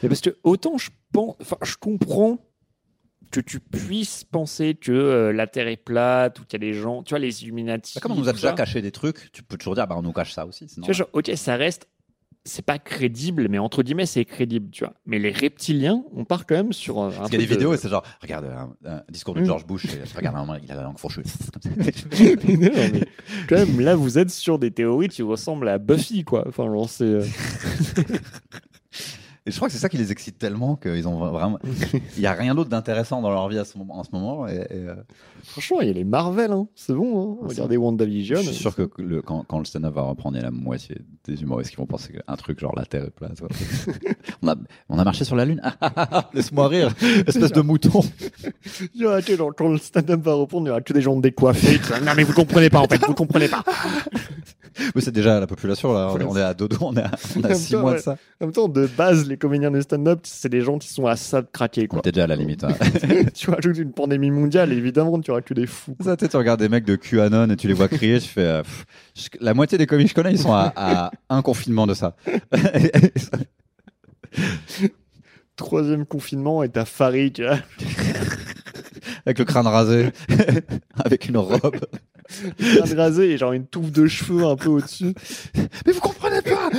[0.03, 2.37] Mais parce que autant je pense, enfin, je comprends
[3.31, 6.77] que tu puisses penser que euh, la Terre est plate ou qu'il y a des
[6.77, 7.93] gens, tu vois, les Illuminati.
[7.95, 8.53] Bah, comme on nous a déjà ça.
[8.53, 10.67] caché des trucs, tu peux toujours dire, bah, on nous cache ça aussi.
[10.69, 11.87] Sinon, Tu vois, genre, ok, ça reste,
[12.47, 14.93] c'est pas crédible, mais entre guillemets, c'est crédible, tu vois.
[15.07, 17.11] Mais les reptiliens, on part quand même sur euh, un.
[17.11, 19.41] Parce qu'il y a des de- vidéos et c'est genre, regarde un, un discours de
[19.41, 19.45] Mm.
[19.45, 21.21] George Bush, et regarde un moment, il a la langue fourchue.
[21.63, 23.01] non, mais
[23.49, 26.45] quand même, là, vous êtes sur des théories qui ressemblent à Buffy, quoi.
[26.47, 27.19] Enfin, genre, c'est.
[29.47, 31.59] Et je crois que c'est ça qui les excite tellement qu'ils ont vraiment.
[32.17, 34.47] Il y a rien d'autre d'intéressant dans leur vie à ce moment, en ce moment.
[34.47, 34.95] Et, et, euh,
[35.43, 36.67] Franchement, il y a les Marvel, hein.
[36.73, 37.21] c'est bon.
[37.21, 37.37] Hein.
[37.43, 38.37] Ah, Regardez WandaVision.
[38.37, 40.51] je suis sûr que le- quand, quand le stand-up va reprendre, il y a la
[40.51, 43.39] moitié des humoristes qui vont penser qu'un truc genre la Terre est plate.
[44.41, 44.55] on, a,
[44.89, 45.61] on a marché sur la Lune.
[46.33, 46.95] Laisse-moi rire,
[47.27, 48.01] espèce de mouton.
[48.95, 51.01] Il y aura que, genre, quand le stand-up va reprendre, il y aura que des
[51.01, 51.79] gens décoiffés.
[52.03, 53.63] non, mais vous comprenez pas, en fait, vous comprenez pas.
[54.93, 56.11] Mais c'est déjà la population là.
[56.13, 57.97] On est, on est à dodo, on est à, on a six temps, mois ouais.
[57.97, 58.17] de ça.
[58.41, 61.15] En même temps, de base, les comédiens de stand-up, c'est des gens qui sont à
[61.15, 61.99] ça de craquer, quoi.
[61.99, 62.63] était déjà à la limite.
[62.63, 62.69] hein.
[63.33, 65.95] tu rajoutes une pandémie mondiale, évidemment, tu auras que des fous.
[66.03, 68.41] Ça, tu regardes des mecs de QAnon et tu les vois crier, fais.
[68.41, 71.41] euh, pff, je- la moitié des comiques que je connais, ils sont à, à un
[71.41, 72.15] confinement de ça.
[75.55, 77.57] Troisième confinement et t'as Farid, tu vois.
[79.25, 80.09] Avec le crâne rasé,
[81.03, 81.77] avec une robe.
[82.59, 85.13] Crâne rasé et genre une touffe de cheveux un peu au-dessus.
[85.85, 86.69] Mais vous comprenez pas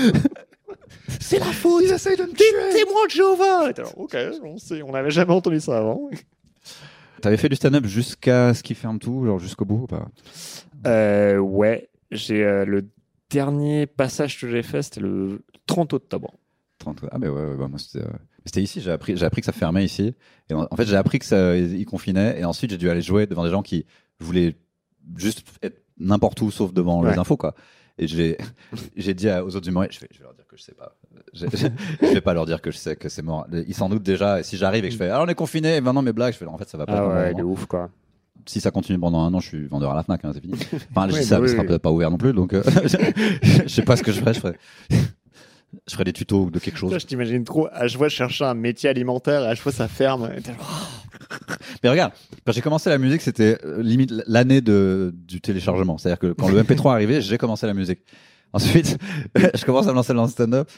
[1.20, 2.44] C'est la faute, ils essayent de me tuer
[2.84, 6.08] Témoin de Jéhovah ok, on sait, on n'avait jamais entendu ça avant.
[7.22, 10.08] T'avais fait du stand-up jusqu'à ce qu'ils ferment tout, genre jusqu'au bout ou pas?
[10.86, 12.86] Euh, ouais, j'ai euh, le
[13.30, 16.34] dernier passage que j'ai fait, c'était le 30 octobre.
[16.78, 18.04] 30 Ah, mais ouais, ouais, bah, moi c'était.
[18.04, 18.10] euh,
[18.44, 20.14] C'était ici, j'ai appris, j'ai appris que ça fermait ici.
[20.50, 22.38] Et en, en fait, j'ai appris que ça, ils confinaient.
[22.38, 23.86] Et ensuite, j'ai dû aller jouer devant des gens qui
[24.20, 24.54] voulaient
[25.16, 27.54] juste être n'importe où sauf devant les infos, quoi.
[27.98, 28.36] Et j'ai,
[28.96, 30.74] j'ai dit à- aux autres humoristes, je vais, je vais leur dire que je sais
[30.74, 30.94] pas.
[31.32, 31.66] Je, je,
[32.02, 33.46] je vais pas leur dire que je sais que c'est mort.
[33.52, 34.40] Ils s'en doutent déjà.
[34.40, 36.38] Et si j'arrive et que je fais, alors on est confiné, maintenant mes blagues, je
[36.38, 36.98] fais, en fait, ça va pas.
[36.98, 37.90] Ah ouais, de ouf quoi.
[38.48, 40.54] Si ça continue pendant un an, je suis vendeur à la Fnac, hein, c'est fini.
[40.90, 41.66] Enfin, je Ouais, bah oui, sera oui.
[41.66, 42.62] peut-être pas ouvert non plus, donc euh,
[43.42, 44.34] je sais pas ce que je ferais.
[44.34, 44.56] Je ferais,
[45.86, 46.92] je ferais des tutos de quelque chose.
[46.98, 50.30] Je t'imagine trop, à chaque fois chercher un métier alimentaire, à chaque fois ça ferme.
[51.82, 52.12] Mais regarde,
[52.44, 55.98] quand j'ai commencé la musique, c'était euh, limite l'année de, du téléchargement.
[55.98, 58.00] C'est-à-dire que quand le MP3 arrivait, j'ai commencé la musique.
[58.52, 58.96] Ensuite,
[59.54, 60.68] je commence à me lancer dans le stand-up.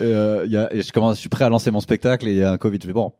[0.00, 2.32] Euh, il y a- et je, commence, je suis prêt à lancer mon spectacle et
[2.32, 2.78] il y a un Covid.
[2.82, 3.12] Je fais bon,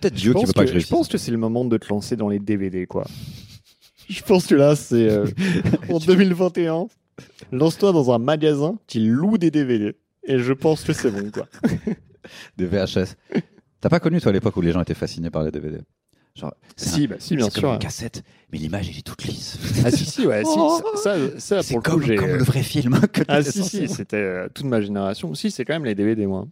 [0.00, 0.90] peut-être Dieu qui veut pas que, que, je réussisse.
[0.90, 3.04] je pense que c'est le moment de te lancer dans les DVD quoi.
[4.08, 5.26] Je pense que là, c'est euh,
[5.90, 6.86] en 2021.
[7.52, 9.94] Lance-toi dans un magasin qui loue des DVD.
[10.24, 11.48] Et je pense que c'est bon quoi.
[12.56, 13.14] Des VHS.
[13.80, 15.78] T'as pas connu, toi, à l'époque où les gens étaient fascinés par les DVD
[16.34, 17.62] Genre, c'est Si, un- bah si, bien c'est sûr.
[17.62, 19.58] comme une cassette, mais l'image, elle est toute lisse.
[19.84, 20.80] Ah si, si, ouais, si, Oh.
[20.94, 22.14] ça, ça, ça, c'est pour le comme, coup, j'ai...
[22.16, 22.98] comme le vrai film.
[23.12, 25.34] que Ah si, si, c'était euh, toute ma génération.
[25.34, 26.46] Si, c'est quand même les DVD, moi.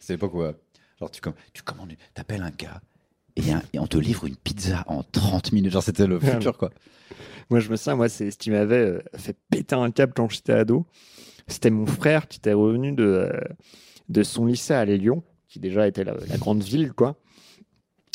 [0.00, 0.52] C'est l'époque où, euh,
[1.00, 2.82] genre, tu, com- tu commandes, t'appelles un gars
[3.36, 5.72] et, un- et on te livre une pizza en 30 minutes.
[5.72, 6.70] Genre, c'était le futur, quoi.
[7.48, 10.28] Moi, je me souviens, moi, c'est ce qui m'avait euh, fait péter un câble quand
[10.30, 10.84] j'étais ado.
[11.52, 13.30] C'était mon frère qui était revenu de,
[14.14, 17.16] euh, son lycée à Lyon, qui déjà était la, grande ville, quoi.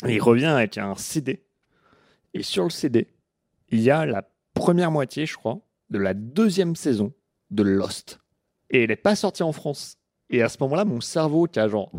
[0.06, 1.44] Il revient avec un CD.
[2.34, 3.06] Et sur le CD,
[3.68, 7.12] il y a la première moitié, je crois, de la deuxième saison
[7.50, 8.18] de Lost.
[8.70, 9.98] Et elle n'est pas sortie en France.
[10.30, 11.90] Et à ce moment-là, mon cerveau, qui a genre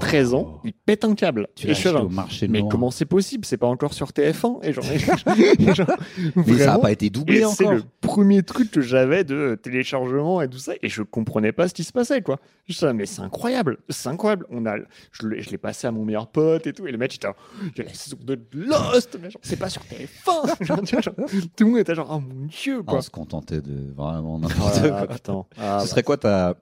[0.00, 1.48] 13 ans, il pète un câble.
[1.54, 1.80] Tu et je
[2.28, 2.70] suis mais noir.
[2.70, 3.44] comment c'est possible?
[3.44, 4.84] C'est pas encore sur TF1 et genre,
[5.74, 5.86] genre,
[6.34, 7.74] Mais ça n'a vraiment, pas été doublé c'est encore.
[7.74, 11.74] le premier truc que j'avais de téléchargement et tout ça, et je comprenais pas ce
[11.74, 12.38] qui se passait, quoi.
[12.66, 14.46] Je mais c'est incroyable, c'est incroyable.
[14.50, 14.76] On a,
[15.12, 17.34] je l'ai passé à mon meilleur pote et tout, et le mec, il était là,
[17.76, 20.64] il y a la saison de Lost, mais genre, c'est pas sur TF1.
[20.64, 21.14] Genre, genre,
[21.56, 22.98] tout le monde était genre, oh mon dieu, Ah, quoi.
[22.98, 24.48] on se contentait de vraiment Ah,
[24.80, 25.46] n'importe quoi.
[25.58, 25.86] Ah, Ce bah.
[25.86, 26.54] serait quoi ta,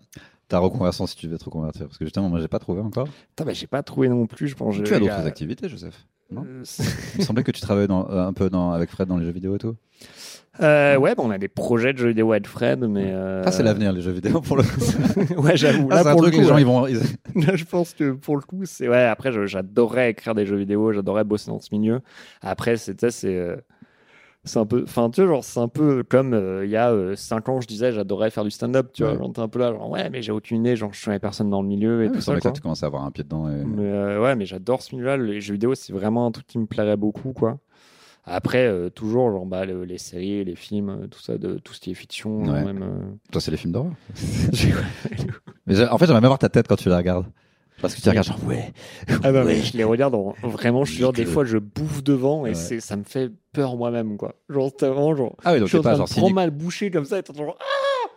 [0.52, 3.08] ta reconversion si tu devais te reconvertir Parce que justement, moi, j'ai pas trouvé encore.
[3.30, 4.76] Putain, bah, j'ai pas trouvé non plus, je pense.
[4.82, 6.62] tu as d'autres a- activités, Joseph non Euh,
[7.14, 9.24] Il me semblait que tu travaillais dans, euh, un peu dans, avec Fred dans les
[9.26, 9.76] jeux vidéo et tout.
[10.60, 13.12] Euh, ouais, bah, on a des projets de jeux vidéo avec Fred, mais.
[13.12, 15.40] Ah, c'est l'avenir, les jeux vidéo, pour le coup.
[15.42, 15.88] ouais, j'avoue.
[15.90, 16.86] Ah, Là, c'est un pour le truc, coup, les gens, ils vont.
[16.86, 17.00] ils-
[17.46, 19.04] Là, je pense que pour le coup, c'est ouais.
[19.04, 22.00] Après, j'adorais écrire des jeux vidéo, j'adorais bosser dans ce milieu.
[22.42, 23.56] Après, c'était c'est
[24.44, 26.92] c'est un peu, enfin, tu vois, genre c'est un peu comme euh, il y a
[27.16, 28.90] 5 ans, je disais, j'adorais faire du stand-up.
[28.92, 29.18] Tu vois, Ouais.
[29.18, 31.48] genre t'es un peu là, genre ouais, mais j'ai aucune idée, genre je connais personne
[31.50, 32.32] dans le milieu et Ouais, tout ça.
[32.38, 32.50] quoi.
[32.50, 33.48] là, tu commençais à avoir un pied dedans.
[33.48, 33.64] Et...
[33.64, 35.16] Mais euh, ouais, mais j'adore ce milieu-là.
[35.16, 37.58] Les jeux vidéo, c'est vraiment un truc qui me plairait beaucoup, quoi.
[38.24, 41.72] Après, euh, toujours, genre, bah, le- les séries, les films, euh, tout ça, de tout
[41.74, 42.62] ce qui est fiction, Ouais.
[42.64, 42.82] même.
[42.82, 43.02] euh,
[43.32, 43.92] Toi, c'est les films d'horreur.
[45.66, 47.26] Mais en fait, j'aimerais bien voir ta tête quand tu la regardes.
[47.82, 48.72] Parce que tu regardes genre, ouais.
[49.22, 49.44] Ah bah, ouais.
[49.44, 52.50] mais je les regarde en- vraiment, je suis sûr, des fois je bouffe devant et
[52.50, 52.54] Ouais.
[52.54, 54.34] c'est, ça me fait peur moi-même quoi.
[54.48, 56.26] Genre c'est vraiment genre, Ah oui, je donc suis en pas train genre de prendre
[56.28, 56.34] cynique.
[56.36, 58.08] mal bouché comme ça et t'entends genre ah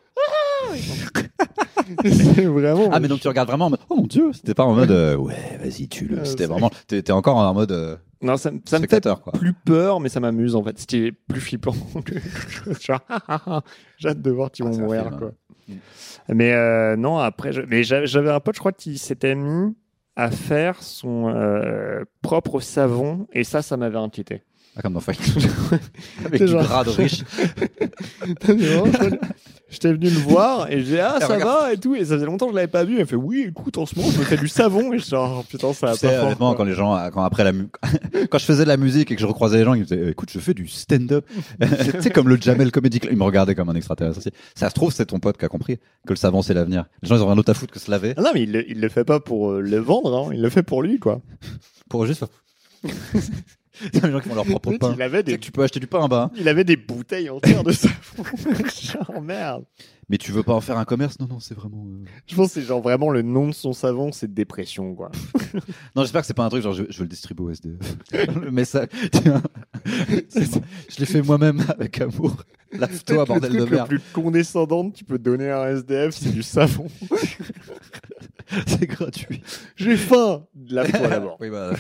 [0.72, 0.76] ah
[2.04, 2.90] C'est vraiment.
[2.92, 4.92] Ah, mais donc tu regardes vraiment en mode, oh mon dieu, c'était pas en mode,
[4.92, 6.20] euh, ouais, vas-y, tue-le.
[6.20, 9.04] Euh, C'était vraiment, t'es t'es encore en mode euh, non, ça, me- ça me fait
[9.04, 9.32] quoi.
[9.34, 10.80] plus peur, mais ça m'amuse en fait.
[10.80, 11.76] C'était plus flippant
[12.06, 12.16] que
[12.82, 13.62] genre ah, ah, ah,
[13.98, 15.32] j'ai hâte de voir qui Ah, mourir quoi.
[15.70, 15.74] Hein.
[16.30, 19.76] Mais euh, non, après, je- mais j'avais un pote, je crois, qui s'était mis
[20.16, 24.42] à faire son euh, propre savon et ça, ça m'avait inquiété.
[24.78, 25.20] Ah, comme dans Fight
[26.26, 27.24] Avec du genre- gras de riche.
[29.68, 31.64] Je J'étais venu le voir et j'ai dit ah Et ça regarde.
[31.64, 33.00] va et tout et ça faisait longtemps que je l'avais pas vu.
[33.00, 35.44] Elle fait oui écoute en ce moment je me fais du savon et je genre
[35.46, 37.68] putain ça sais, pas honnêtement, quand les gens, quand après la, mu-
[38.30, 40.12] quand je faisais de la musique et que je recroisais les gens, ils me disaient,
[40.12, 41.26] écoute, je fais du stand-up.
[41.62, 43.14] tu sais, comme le Jamel Comedy Club.
[43.14, 44.30] Ils me regardaient comme un extraterrestre aussi.
[44.54, 46.86] Ça se trouve, c'est ton pote qui a compris que le savon, c'est l'avenir.
[47.02, 48.14] Les gens, ils ont rien d'autre à foutre que se laver.
[48.18, 50.30] Ah non mais il le, il le fait pas pour euh, le vendre hein.
[50.34, 51.22] il le fait pour lui quoi.
[51.90, 52.24] Pour juste.
[53.94, 54.94] Les gens qui font leur propre pain.
[54.96, 56.30] il avait Tu sais des que tu peux acheter du pain en bas.
[56.32, 56.38] hein.
[56.38, 57.94] il avait des bouteilles entières de savon.
[58.82, 59.66] genre merde.
[60.08, 61.20] Mais tu veux pas en faire un commerce?
[61.20, 61.84] Non, non, c'est vraiment.
[61.88, 65.12] euh, Je pense que c'est genre vraiment le nom de son savon c'est dépression quoi.
[65.96, 67.96] Non, j'espère que c'est pas un truc genre je, je veux le distribuer au SDF.
[68.12, 68.90] le message.
[69.12, 69.42] Tiens.
[70.30, 72.36] Je l'ai fait moi-même avec amour.
[72.72, 73.90] Lave-toi, bordel le de truc le merde.
[73.90, 76.88] plus condescendant que tu peux donner à un SDF c'est du savon.
[78.68, 79.42] C'est gratuit.
[79.76, 80.46] J'ai faim.
[80.70, 81.38] Lave-toi d'abord.
[81.40, 81.72] Oui, bah.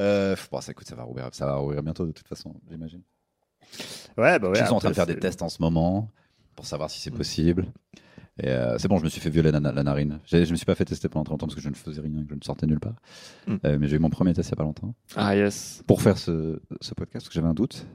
[0.00, 3.02] Euh, bon, ça, écoute, ça va rouvrir, ça va rouvrir bientôt de toute façon, j'imagine.
[4.18, 4.58] Ouais bah ouais.
[4.58, 6.08] Ils sont en train de faire des tests en ce moment
[6.56, 7.66] pour savoir si c'est possible.
[8.42, 10.18] Et euh, c'est bon, je me suis fait violer la, la narine.
[10.24, 12.22] Je me suis pas fait tester pendant très longtemps parce que je ne faisais rien,
[12.22, 12.94] que je ne sortais nulle part.
[13.46, 13.56] Mm.
[13.64, 15.82] Euh, mais j'ai eu mon premier test il y a pas longtemps Ah yes.
[15.86, 17.86] pour faire ce, ce podcast parce que j'avais un doute.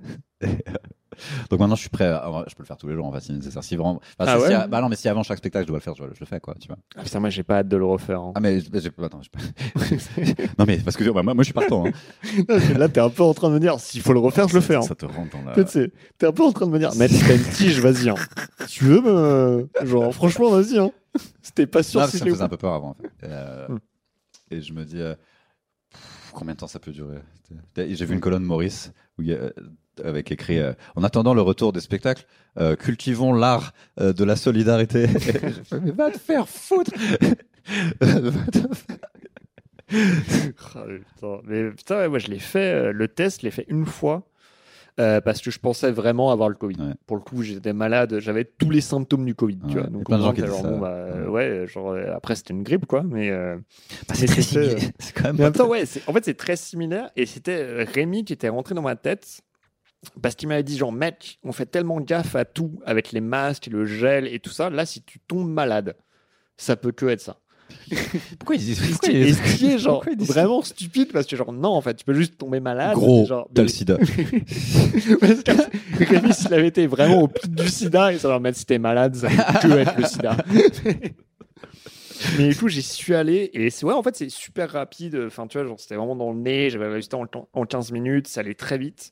[0.41, 0.48] Et,
[1.50, 2.08] Donc maintenant, je suis prêt.
[2.08, 3.63] À, je peux le faire tous les jours en fait, si nécessaire.
[3.63, 5.78] Si vraiment, enfin, Ah si- ouais bah non, mais si avant chaque spectacle, je dois
[5.78, 6.76] le faire, je, le fais quoi, tu vois.
[6.98, 8.19] Ah, putain moi j'ai pas hâte de le refaire.
[8.19, 8.34] hein.
[8.36, 9.21] Ah mais mais attends,
[10.60, 11.86] non mais parce que bah, moi, moi je suis partant.
[11.88, 11.91] Hein.
[12.78, 14.60] Là, t'es un peu en train de me dire, s'il faut le refaire, je le
[14.62, 14.76] fais.
[14.76, 14.82] Hein.
[14.82, 15.54] Ça te rentre dans la.
[15.54, 18.10] Peut-être c'est- T'es un peu en train de me dire, mec, t'as une tige, vas-y.
[18.10, 18.15] Hein.
[18.67, 19.69] Tu veux me.
[19.86, 20.78] Genre, franchement, vas-y.
[20.80, 20.91] Hein.
[21.41, 22.89] C'était pas sûr Non, si ça me faisait un peu peur avant.
[22.89, 23.10] En fait.
[23.24, 23.78] Euh, Hmm.
[24.52, 25.15] Et je me dis, euh,
[26.34, 27.19] combien de temps ça peut durer?
[27.78, 29.52] Et J'ai vu une colonne Maurice où il y a, euh,
[30.03, 32.25] avec écrit euh, En attendant le retour des spectacles,
[32.60, 35.08] euh, cultivons l'art euh, de la solidarité.
[35.08, 35.41] Fait,
[35.84, 36.91] Mais va te faire foutre
[38.01, 38.97] Va te faire-
[40.75, 43.65] Ah, mais putain, mais putain, ouais, moi je l'ai fait, le test, je l'ai fait
[43.67, 44.27] une fois
[44.99, 46.77] euh, parce que je pensais vraiment avoir le Covid.
[46.79, 46.93] Ouais.
[47.05, 49.60] Pour le coup, j'étais malade, j'avais tous les symptômes du Covid.
[49.63, 49.88] Ouais, tu vois.
[49.88, 53.03] Donc, plein de gens qui genre, bon, bah, ouais, genre, après c'était une grippe, quoi.
[53.03, 53.58] Mais, euh,
[54.08, 54.77] Bah, c'est très similaire.
[54.99, 57.10] C'est quand même mais en même pas temps, ouais, c'est- en fait, c'est très similaire.
[57.15, 59.41] Et c'était Rémi qui était rentré dans ma tête
[60.22, 63.68] parce qu'il m'avait dit, genre, mec, on fait tellement gaffe à tout avec les masques
[63.68, 64.70] et le gel et tout ça.
[64.70, 65.96] Là, si tu tombes malade,
[66.58, 67.39] ça peut que être ça.
[68.39, 71.52] Pourquoi ils disent Et pourquoi ce ils- qui est genre vraiment stupide parce que genre
[71.52, 73.98] non en fait tu peux juste tomber malade Gros, genre t'as le sida.
[75.20, 78.60] parce que Rémi s'il avait été vraiment au pic du sida et ça leur mettre
[78.60, 79.30] si t'es malade ça
[79.62, 80.38] peut que être le sida
[82.38, 85.48] mais du coup j'y suis allé et c'est ouais en fait c'est super rapide enfin
[85.48, 88.41] tu vois genre c'était vraiment dans le nez j'avais réussi en, en 15 minutes ça
[88.41, 89.12] allait très vite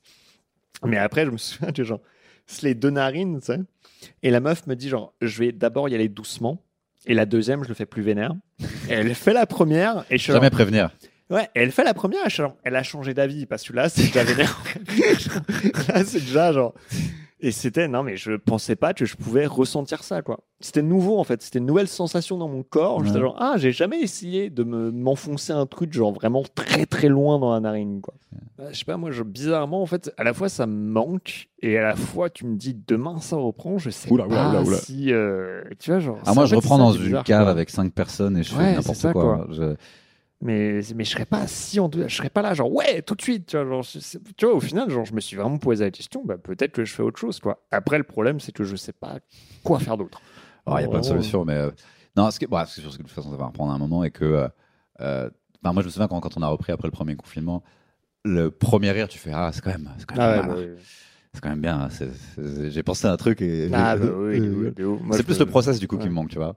[0.88, 2.02] mais après je me souviens genre
[2.46, 3.60] c'est les deux narines tu sais
[4.22, 6.62] et la meuf me dit genre je vais d'abord y aller doucement
[7.06, 8.34] et la deuxième je le fais plus vénère
[8.90, 10.90] et elle fait la première et je suis genre, Jamais prévenir.
[11.30, 14.04] Ouais, elle fait la première, elle change- elle a changé d'avis parce que là, c'est
[14.04, 14.62] déjà vénère.
[15.88, 16.74] là, c'est déjà genre.
[17.46, 20.40] Et c'était, non, mais je pensais pas que je pouvais ressentir ça, quoi.
[20.62, 21.42] C'était nouveau, en fait.
[21.42, 23.04] C'était une nouvelle sensation dans mon corps.
[23.04, 23.24] J'étais Ouais.
[23.24, 27.40] genre, ah, j'ai jamais essayé de me, m'enfoncer un truc, genre vraiment très, très loin
[27.40, 28.14] dans la narine, quoi.
[28.58, 31.50] Bah, je sais pas, moi, je, bizarrement, en fait, à la fois, ça me manque
[31.62, 33.78] et à la fois, tu me dis, demain, ça reprend.
[33.78, 34.78] Je sais Oula, pas oula, oula, oula.
[34.78, 35.12] si.
[35.12, 36.20] euh, tu vois, genre.
[36.26, 37.52] Ah, moi, je fait, reprends dans une bizarre, cave quoi.
[37.52, 39.48] avec cinq personnes et je Ouais, fais n'importe ça, quoi.
[39.52, 39.76] Je-
[40.44, 43.22] Mais, mais je serais pas si en je serais pas là genre ouais tout de
[43.22, 45.58] suite tu vois, genre, c'est- c'est- tu vois au final genre je me suis vraiment
[45.58, 48.52] posé la question bah peut-être que je fais autre chose quoi après le problème c'est
[48.52, 49.20] que je sais pas
[49.64, 50.22] quoi faire d'autre
[50.68, 51.72] il y a plein de solutions, mais euh,
[52.16, 54.04] non, ce qui- bon, c'est sûr que de toute façon, ça va reprendre un moment
[54.04, 54.48] et que.
[55.02, 55.30] euh,
[55.62, 57.64] enfin, moi, je me souviens quand, quand on a repris après le premier confinement,
[58.24, 60.68] le premier rire, tu fais Ah, c'est quand même, c'est quand même, ah pas ouais,
[60.68, 60.82] bah,
[61.34, 61.80] c'est quand même bien.
[61.82, 63.70] hein, J'ai pensé à un truc et.
[63.74, 64.42] ah bah oui,
[65.12, 66.56] c'est plus le process du coup qui me manque, tu vois.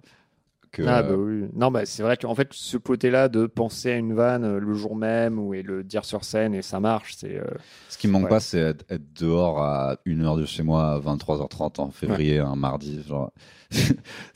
[0.72, 3.46] Que, ah euh, bah oui non bah c'est vrai qu'en fait ce côté là de
[3.46, 6.60] penser à une vanne euh, le jour même ou et le dire sur scène et
[6.60, 7.44] ça marche c'est euh,
[7.88, 8.28] Ce qui me manque Ouais.
[8.28, 12.56] pas, c'est être, être dehors à 1h de chez moi à 23h30 en février, un
[12.56, 13.02] mardi.
[13.06, 13.30] Genre...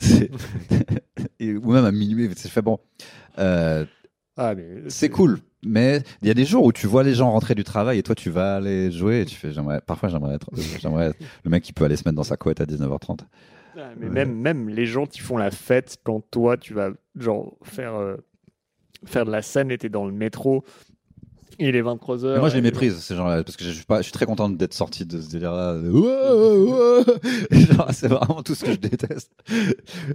[1.39, 2.29] Et- ou même à minuit.
[2.35, 2.79] C'est fait bon.
[3.39, 3.85] Euh,
[4.37, 4.53] ah
[4.87, 5.39] c'est cool.
[5.63, 8.03] Mais il y a des jours où tu vois les gens rentrer du travail et
[8.03, 11.51] toi tu vas aller jouer et tu fais j'aimerais parfois j'aimerais être j'aimerais être le
[11.51, 13.19] mec qui peut aller se mettre dans sa couette à 19h30.
[13.75, 14.09] Mais Ouais.
[14.09, 18.17] même, même les gens qui font la fête quand toi tu vas genre faire, euh,
[19.05, 20.63] faire de la scène et t'es dans le métro,
[21.59, 22.33] il est 23h.
[22.33, 24.25] Mais moi je les méprise ces gens-là parce que je suis pas je suis très
[24.25, 25.77] content d'être sorti de ce délire-là.
[27.91, 29.31] C'est vraiment tout ce que je déteste.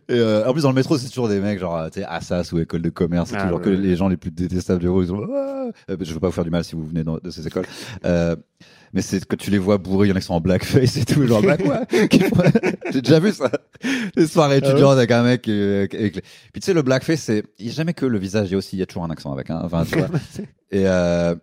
[0.09, 2.53] Et euh, en plus dans le métro c'est toujours des mecs genre tu sais Assas
[2.53, 4.89] ou école de commerce, c'est Ah, toujours ouais, que les gens les plus détestables du
[4.89, 5.05] rôle.
[5.05, 5.21] Ils sont.
[5.31, 7.67] Euh, je veux pas vous faire du mal si vous venez de ces écoles.
[8.05, 8.37] Euh,
[8.97, 10.97] mais c'est que tu les vois bourrés, il y en a qui sont en blackface
[10.97, 12.43] et tout, genre quoi font-
[12.93, 13.51] J'ai déjà vu ça.
[14.17, 15.47] Les soirées Ah étudiantes avec un mec.
[15.47, 16.11] les- Puis
[16.55, 18.59] tu sais, le blackface, c'est il y a jamais que le visage, il y a
[18.59, 19.51] aussi, il y a toujours un accent avec.
[19.51, 19.61] Hein.
[19.63, 20.09] Enfin, tu vois.
[20.71, 21.35] Et euh,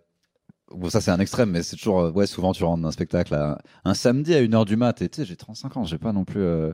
[0.74, 3.32] bon, ça c'est un extrême, mais c'est toujours, ouais, souvent tu rentres dans un spectacle
[3.34, 6.12] à- un samedi à 1h du mat, et tu sais, j'ai 35 ans, j'ai pas
[6.12, 6.72] non plus, euh,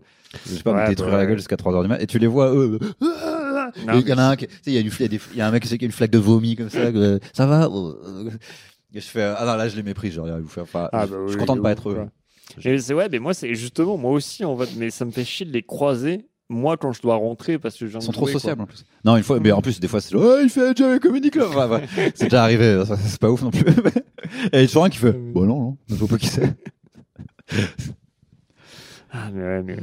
[0.51, 1.29] j'ai pas Ouais, me détruire bah la ouais.
[1.29, 4.37] gueule jusqu'à 3h du mat, et tu les vois, eux, il y en a un
[4.37, 5.79] qui, tu sais, il y a une flaque, il y a un mec qui a
[5.87, 7.67] une flaque de vomi comme ça, que, ça va?
[7.67, 8.31] euh,
[8.95, 11.13] Et je fais, ah non, là je les méprise, genre, vous faire, enfin, Ah, je,
[11.13, 12.07] bah je suis oui, content de pas ouf, être eux.
[12.65, 15.25] Et c'est ouais, mais moi c'est justement moi aussi en fait, mais ça me fait
[15.25, 16.27] chier de les croiser.
[16.49, 18.41] Moi quand je dois rentrer parce que je viens Ils de sont trop jouer, quoi.
[18.41, 18.85] sociables en plus.
[19.05, 20.99] Non, une fois, mais en plus, des fois, c'est genre, oh, il fait un Jamie
[20.99, 21.47] Comedy Club.
[21.49, 23.61] Enfin, ouais, c'est déjà arrivé, ça, c'est pas ouf non plus.
[24.53, 26.27] Et il y a toujours un qui fait, bon, non, non, je vois pas qui
[26.27, 26.53] c'est.
[29.13, 29.77] Ah, mais ouais, mais...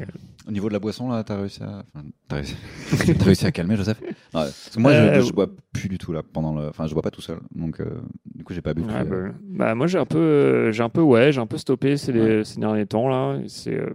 [0.48, 2.56] Au niveau de la boisson, là, t'as réussi à, enfin, t'as réussi...
[3.20, 4.00] t'as réussi à calmer, Joseph?
[4.02, 6.88] Ouais, parce que moi, je, Euh, je bois plus du tout, là, pendant le, enfin,
[6.88, 7.40] je bois pas tout seul.
[7.54, 8.00] Donc, euh,
[8.34, 8.82] du coup, j'ai pas bu.
[8.84, 11.58] Depuis, euh, bah, bah, moi j'ai un peu j'ai un peu ouais j'ai un peu
[11.58, 13.90] stoppé ces, derniers temps là c'est euh,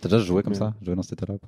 [0.00, 0.74] T'as déjà joué comme ça?
[0.82, 1.38] Joué dans cet état-là,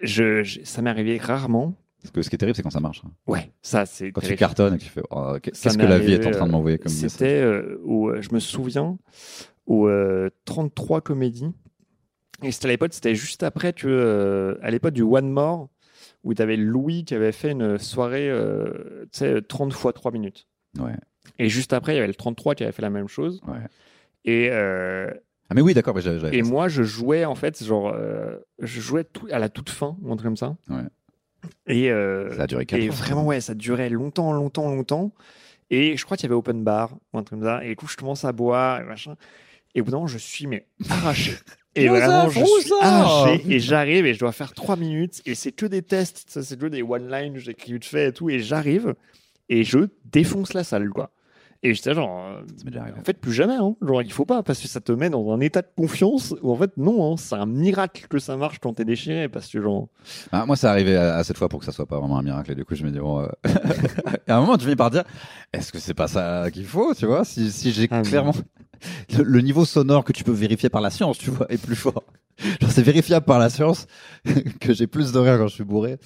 [0.00, 2.80] je, je- ça m'est arrivé rarement Parce que ce qui est terrible, c'est quand ça
[2.80, 3.02] marche.
[3.06, 3.10] hein.
[3.28, 4.46] ouais ça c'est Quand tu terrifiant.
[4.48, 6.78] cartonnes et que tu fais, oh, qu'est-ce que la vie est en train de m'envoyer
[6.78, 6.90] comme?
[6.90, 7.44] C'était
[7.84, 8.98] où je me souviens
[9.66, 11.52] au euh, 33 comédies.
[12.42, 15.68] Et c'était à l'époque, c'était juste après que, euh, à l'époque du One More,
[16.24, 20.12] où tu avais Louis qui avait fait une soirée, euh, tu sais, 30 fois 3
[20.12, 20.46] minutes.
[20.78, 20.94] Ouais,
[21.38, 23.40] Et juste après, il y avait le 33 qui avait fait la même chose.
[23.48, 23.58] ouais.
[24.24, 25.10] Et, euh,
[25.50, 27.94] Ah, mais oui, d'accord, mais j'avais, j'avais et moi, je jouais, en fait, genre,
[28.60, 30.56] je jouais tout- à la toute fin, ou un truc comme ça.
[30.68, 30.82] Ouais.
[31.66, 31.88] Et,
[32.36, 32.92] Ça a duré 4 et ans.
[32.92, 35.12] vraiment, ouais, ça durait longtemps, longtemps, longtemps.
[35.70, 37.64] Et je crois qu'il y avait open bar, ou un truc comme ça.
[37.64, 39.16] Et du coup, je commence à boire, et machin.
[39.74, 41.32] Et au bout d'un moment, je suis mais arraché.
[41.74, 43.44] Et vraiment, je suis arraché.
[43.48, 45.22] Et j'arrive et je dois faire trois minutes.
[45.26, 46.24] Et c'est que des tests.
[46.28, 48.30] Ça, c'est que des one-line que j'écris vite fait et tout.
[48.30, 48.94] Et j'arrive
[49.48, 51.10] et je défonce la salle, quoi.
[51.64, 53.54] Et j'étais genre, euh, Ça en fait, plus jamais.
[53.56, 53.74] Hein.
[53.82, 56.52] Genre, il faut pas parce que ça te met dans un état de confiance où
[56.52, 59.60] en fait, non, hein, c'est un miracle que ça marche quand t'es déchiré parce que
[59.60, 59.88] genre.
[60.30, 62.22] Ah, moi, c'est arrivé à, à cette fois pour que ça soit pas vraiment un
[62.22, 62.52] miracle.
[62.52, 63.26] Et du coup, je me dis, bon, euh,
[64.26, 65.02] et à un moment, tu finis par dire,
[65.52, 67.24] est-ce que c'est pas ça qu'il faut, tu vois?
[67.24, 68.34] Si, si j'ai Ah, clairement,
[69.16, 71.74] le, le niveau sonore que tu peux vérifier par la science, tu vois, est plus
[71.76, 72.04] fort.
[72.68, 73.86] C'est vérifiable par la science
[74.60, 75.98] que j'ai plus de rire quand je suis bourré.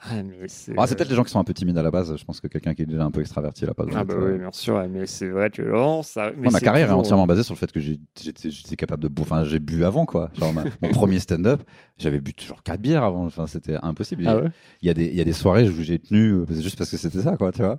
[0.00, 0.14] Ah,
[0.46, 0.72] c'est.
[0.76, 2.16] Ah, peut-être les gens qui sont un peu timides à la base.
[2.16, 4.14] Je pense que quelqu'un qui est déjà un peu extraverti, a pas besoin Ah, de-
[4.14, 4.86] bah oui, bien sûr.
[4.88, 6.30] Mais c'est vrai que non, ça.
[6.36, 9.20] mais ma carrière est entièrement basée sur le fait que j'étais capable de.
[9.20, 10.30] Enfin, j'ai bu avant, quoi.
[10.38, 11.62] Genre, ma- mon premier stand-up,
[11.98, 13.24] j'avais bu toujours 4 bières avant.
[13.26, 14.24] Enfin, c'était impossible.
[14.26, 14.48] Ah ouais?
[14.82, 16.90] il y a des il y a des soirées où j'ai tenu euh, juste parce
[16.90, 17.78] que c'était ça quoi tu vois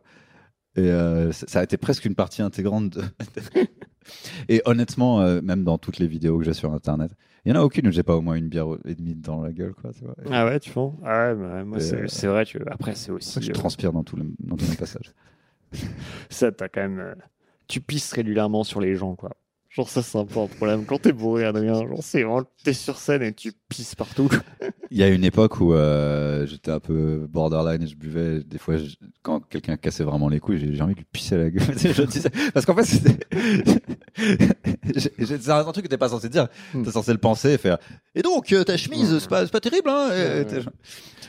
[0.76, 3.04] et euh, ça ça a été presque une partie intégrante de...
[4.50, 7.12] et honnêtement euh, même dans toutes les vidéos que j'ai sur internet
[7.48, 9.42] il y en a aucune où j'ai pas au moins une bière et demie dans
[9.42, 12.08] la gueule quoi tu c'est Ah ouais, tu penses Ah ouais, bah, moi, c'est euh,
[12.10, 13.42] c'est vrai que après, c'est aussi.
[13.42, 15.14] je euh, transpire dans tous les dans passages
[16.30, 17.00] ça, t'as quand même.
[17.00, 17.16] euh,
[17.70, 19.32] tu pisses régulièrement sur les gens, quoi.
[19.78, 20.86] Genre, ça, c'est un peu un problème.
[20.86, 22.44] Quand t'es bourré, Adrien, genre, c'est vraiment.
[22.64, 24.28] T'es sur scène et tu pisses partout.
[24.92, 28.58] il y a une époque où euh, j'étais un peu borderline et je buvais des
[28.58, 31.40] fois je- quand quelqu'un cassait vraiment les couilles j'ai j'ai envie de lui pisser à
[31.40, 33.20] la gueule Je parce qu'en fait c'était
[34.96, 36.84] J'ai- j'ai- c'est un truc que t'es pas censé dire Hmm.
[36.84, 37.78] t'es censé le penser et faire
[38.16, 40.58] et donc euh, ta chemise c'est pas, c'est pas terrible hein Et- Ouais, et t'es-
[40.58, 40.64] ouais.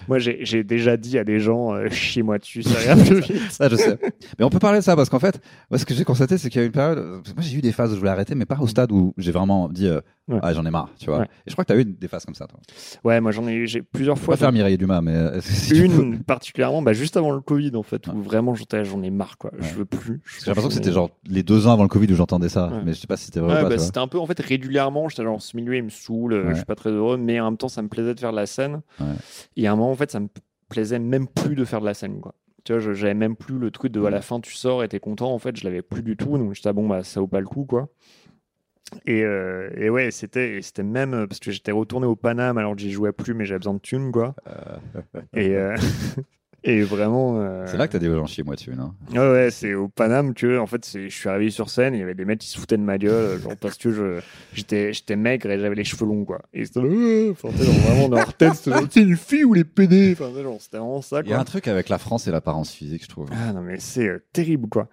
[0.09, 3.51] Moi, j'ai déjà dit à des gens, euh, chiez-moi dessus, ça ira plus vite.
[3.51, 3.99] ça je sais
[4.38, 5.40] mais on peut parler de ça parce qu'en fait
[5.71, 7.73] moi ce que j'ai constaté c'est qu'il y a une période moi j'ai eu des
[7.73, 10.40] phases où je voulais arrêter mais pas au stade où j'ai vraiment dit euh, Ouais.
[10.42, 11.25] ah j'en ai marre tu vois Ouais.
[11.25, 12.61] et je crois que t'as eu des phases comme ça toi
[13.03, 14.35] Ouais, moi, j'en ai eu j'ai plusieurs fois.
[14.35, 15.85] pas faire Mireille Dumas mais euh, si tu.
[15.87, 18.23] Une particulièrement, bah, juste avant le Covid, en fait, où Ouais.
[18.23, 19.51] vraiment j'en ai- j'en ai marre, quoi.
[19.55, 19.61] Ouais.
[19.62, 20.21] Je veux plus.
[20.40, 22.83] J'ai l'impression que c'était genre les deux ans avant le Covid où j'entendais ça Ouais.
[22.85, 25.09] mais je sais pas si c'était vrai bah, tu c'était un peu en fait régulièrement.
[25.09, 26.51] J'étais genre ce milieu, il me saoule, euh, Ouais.
[26.51, 28.37] je suis pas très heureux, mais en même temps, ça me plaisait de faire de
[28.37, 28.83] la scène.
[29.01, 29.07] Ouais.
[29.57, 30.29] Et à un moment, en fait, ça me
[30.71, 32.35] plaisait même plus de faire de la scène, quoi.
[32.65, 34.89] Tu vois, je- j'avais même plus le truc de à la fin tu sors et
[34.89, 35.33] t'es content.
[35.33, 36.37] En fait, je l'avais plus du tout.
[36.39, 37.89] Donc j'étais ah, bon bah ça vaut pas le coup, quoi.
[39.07, 42.75] Et, euh, et ouais, c'était c'était même euh, parce que j'étais retourné au Paname alors
[42.75, 44.35] que j'y jouais plus, mais j'avais besoin de thunes, quoi.
[45.35, 45.77] Et euh,
[46.64, 47.40] et vraiment.
[47.40, 48.92] euh, C'est là que t'as aux gens chier moi dessus, non?
[49.12, 52.03] Ouais, ouais, c'est au Paname que, en fait, je suis arrivé sur scène, il y
[52.03, 54.21] avait des mecs qui se foutaient de ma gueule, euh, genre parce que je,
[54.53, 56.40] j'étais, j'étais maigre et j'avais les cheveux longs, quoi.
[56.53, 59.55] Et c'était, euh, enfin, tu sais, genre, vraiment, dans leur tête, c'était une fille ou
[59.55, 61.40] les PD, enfin, tu c'était vraiment ça, Il y a quoi.
[61.42, 63.29] un truc avec la France et l'apparence physique, je trouve.
[63.33, 64.88] Ah non, mais c'est euh, terrible, quoi.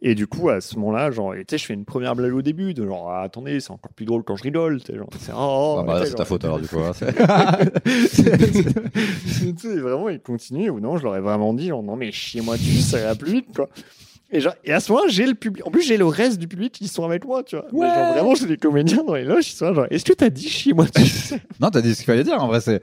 [0.00, 2.40] Et du coup, à ce moment-là, genre, tu sais, je fais une première blague au
[2.42, 5.08] début, de genre, ah, attendez, c'est encore plus drôle quand je rigole, tu sais, genre,
[5.18, 6.78] c'est, oh, Ah bah, c'est ta genre, faute alors du coup.
[6.78, 7.12] hein, c'est-
[7.82, 12.12] tu sais, vraiment, il continue, ou non, je leur ai vraiment dit, genre, non, mais
[12.12, 13.68] chiez-moi dessus, ça ira plus vite, quoi.
[14.30, 15.66] Et, genre, et à ce moment-là, j'ai le public.
[15.66, 17.64] En plus, j'ai le reste du public qui sont avec moi, tu vois.
[17.72, 20.12] Mais genre, vraiment, j'ai des comédiens dans les loges, ils sont là, genre, est-ce que
[20.12, 21.34] t'as dit chiez-moi dessus?
[21.60, 22.60] Non, t'as dit ce qu'il fallait dire en vrai.
[22.60, 22.82] C'est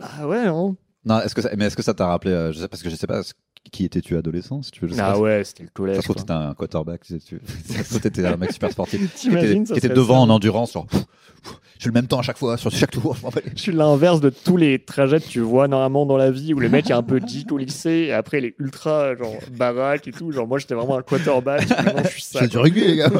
[0.00, 0.76] Ah ouais, hein.
[1.04, 1.50] non, est-ce que ça...
[1.56, 3.22] mais est-ce que ça t'a rappelé euh, Je sais parce que je sais pas
[3.72, 4.88] qui étais-tu adolescent, si tu veux.
[4.88, 5.18] Je sais Ah pas.
[5.18, 5.96] ouais, c'était le Ça collège.
[5.96, 7.00] se trouve t'étais un quarterback.
[7.04, 7.40] Tu.
[7.84, 9.12] Ça t'étais un mec super sportif.
[9.16, 10.20] T'imagines, ça qui était serait devant ça.
[10.20, 10.86] en endurance, genre.
[10.86, 11.00] pff,
[11.42, 13.16] pff, je suis le même temps à chaque fois, sur chaque tour.
[13.16, 16.06] Je m'en bats les- Je suis l'inverse de tous les trajets que tu vois normalement
[16.06, 18.44] dans la vie où le mec est un peu geek au lycée et après il
[18.44, 20.30] est ultra genre baraque et tout.
[20.30, 21.68] Genre moi j'étais vraiment un quarterback.
[21.84, 22.40] Maintenant je suis ça.
[22.40, 23.10] C'est du rugby, les gars.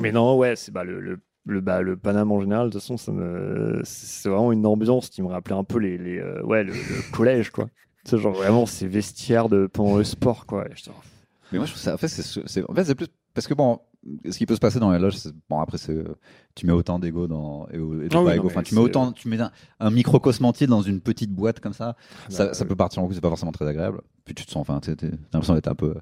[0.00, 2.80] Mais non, ouais, c'est bah, le, le, le, bah, le Paname en général, de toute
[2.80, 6.40] façon, ça me- c'est vraiment une ambiance qui me rappelait un peu les, les, euh,
[6.44, 7.68] ouais, le, le collège, quoi.
[8.08, 10.66] Sais, genre vraiment ces vestiaires de, pendant le sport, quoi.
[10.66, 10.72] Et
[11.52, 11.94] Mais moi, je trouve ça.
[11.94, 13.06] En fait, c'est, c'est, en fait, c'est plus.
[13.34, 13.80] Parce que bon,
[14.28, 15.32] ce qui peut se passer dans les loges, c'est.
[15.48, 15.96] Bon, après, c'est.
[16.54, 17.66] Tu mets autant d'ego dans.
[17.72, 18.42] Et, et de Ah oui, pas non, ego.
[18.44, 19.12] mais Enfin, tu mets c'est- autant.
[19.12, 19.50] Tu mets un,
[19.80, 21.96] un microcosme entier dans une petite boîte comme ça.
[22.28, 24.00] ça, bah, ça peut partir en couille, c'est pas forcément très agréable.
[24.24, 24.62] Puis tu te sens.
[24.62, 25.94] Enfin, t'es- t'es- t'as l'impression d'être un peu.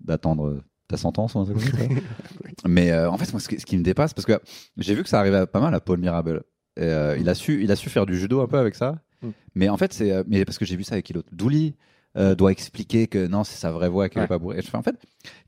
[0.00, 1.86] d'attendre ta sentence ou un truc comme ça.
[2.66, 4.38] Mais euh, en fait, moi, ce qui, ce qui me dépasse, parce que
[4.76, 6.42] j'ai vu que ça arrivait pas mal à Paul Mirabel.
[6.76, 8.96] Et, euh, il, a su, il a su faire du judo un peu avec ça.
[9.22, 9.28] Mm.
[9.54, 10.10] Mais en fait, c'est.
[10.10, 11.28] euh, mais parce que j'ai vu ça avec l'autre.
[11.32, 11.74] Douli
[12.16, 14.24] euh, doit expliquer que non, c'est sa vraie voix, qu'elle Ouais.
[14.26, 14.60] est pas bourrée.
[14.72, 14.96] En fait,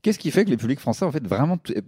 [0.01, 1.57] qu'est-ce qui fait que les publics français, en fait, vraiment.
[1.57, 1.81] t-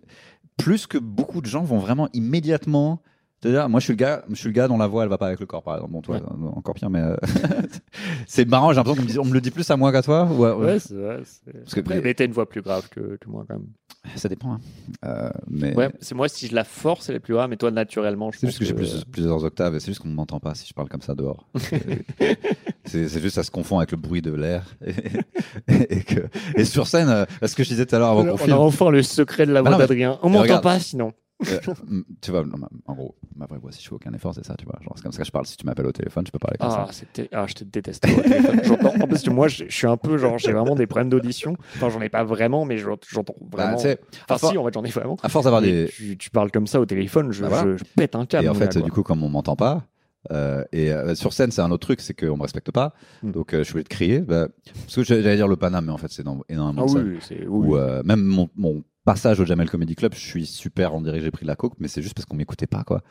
[0.57, 3.01] Plus que beaucoup de gens vont vraiment immédiatement.
[3.41, 5.17] C'est-à-dire, moi, je suis le gars, je suis le gars dont la voix, elle va
[5.17, 5.93] pas avec le corps, par exemple.
[5.93, 6.21] Bon, toi, Ouais.
[6.21, 7.15] euh, encore pire, mais euh,
[8.27, 8.71] c'est marrant.
[8.71, 10.27] J'ai l'impression qu'on me, le dit plus à moi qu'à toi.
[10.29, 11.17] ou à- Ouais, c'est vrai.
[11.53, 13.67] Parce que- Après, mais t'as une voix plus grave que, que moi, quand même.
[14.15, 14.53] Ça dépend.
[14.53, 14.59] hein.
[15.05, 17.71] Euh, mais Ouais, c'est moi, si je la force, elle est plus grave, mais toi,
[17.71, 20.39] naturellement, je C'est juste que j'ai plus- plusieurs octaves et c'est juste qu'on ne m'entend
[20.39, 21.45] pas si je parle comme ça dehors.
[22.85, 24.63] c'est juste ça se confond avec le bruit de l'air.
[24.85, 26.21] Et, et que,
[26.55, 28.89] et sur scène, ce que je disais tout à l'heure avant qu'on On a enfin
[28.89, 30.19] le secret de la Bah voix mais- d'Adrien.
[30.23, 31.13] On mais m'entend pas, sinon.
[31.47, 31.59] Euh,
[32.21, 34.45] tu vois, non, ma- en gros, ma vraie voix, si je fais aucun effort, c'est
[34.45, 34.77] ça, tu vois.
[34.81, 35.45] Genre, c'est comme ça que je parle.
[35.45, 37.05] Si tu m'appelles au téléphone, je peux parler comme Ah, ça.
[37.33, 38.05] ah, je te déteste.
[38.05, 38.59] au téléphone.
[38.63, 41.55] J'entends- En plus, moi, je je suis un peu genre, j'ai vraiment des problèmes d'audition.
[41.75, 43.77] Enfin, j'en ai pas vraiment, mais j'ent- j'entends Bah, vraiment.
[43.77, 43.95] à,
[44.29, 45.17] enfin, for- si, en fait, j'en ai vraiment.
[45.23, 45.87] à force d'avoir des.
[45.93, 47.63] tu, tu parles comme ça au téléphone, je, Bah voilà.
[47.71, 48.45] je- je pète un câble.
[48.45, 49.85] Et en fait, gars, du coup, comme on m'entend pas,
[50.31, 52.93] euh, et euh, sur scène, c'est un autre truc, c'est qu'on me respecte pas.
[53.23, 53.31] Mm.
[53.31, 54.19] Donc, euh, je voulais te crier.
[54.19, 54.47] bah,
[54.83, 57.19] parce que j'allais dire le Paname, mais en fait, c'est dans énormément Ah de oui,
[57.21, 57.39] c'est.
[57.39, 57.79] oui, Ou oui.
[57.79, 61.23] euh, même mon, mon passage au Jamel Comedy Club, je suis super, on dirait que
[61.23, 63.01] j'ai pris de la coke, mais c'est juste parce qu'on m'écoutait pas, quoi.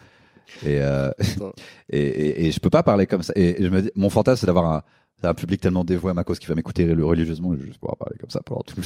[0.65, 1.11] Et, euh,
[1.91, 3.33] et, et, et je peux pas parler comme ça.
[3.35, 4.83] Et, je me dis, mon fantasme, c'est d'avoir un,
[5.25, 8.17] un public tellement dévoué à ma cause qui va m'écouter religieusement et juste pouvoir parler
[8.21, 8.77] comme ça pendant tout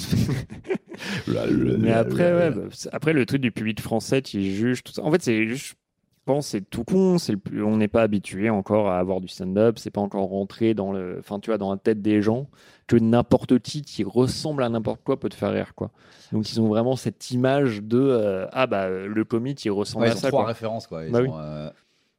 [1.27, 5.03] le Mais après, ouais, bah, après, le truc du public français qui juge tout ça.
[5.03, 5.75] En fait, c'est juste.
[6.25, 7.19] Je pense que c'est tout con.
[7.19, 9.79] C'est le plus- on n'est pas habitué encore à avoir du stand-up.
[9.79, 12.47] C'est pas encore rentré dans le, enfin, tu vois, dans la tête des gens
[12.87, 15.91] que n'importe qui qui ressemble à n'importe quoi peut te faire rire, quoi.
[16.31, 20.05] Donc ils ont vraiment cette image de euh, ah bah euh, le comique il ressemble
[20.05, 20.29] Ouais, à ils ont ça.
[20.29, 20.49] trois Quoi.
[20.49, 21.05] références, quoi.
[21.05, 21.29] Ils Bah oui.
[21.35, 21.71] euh,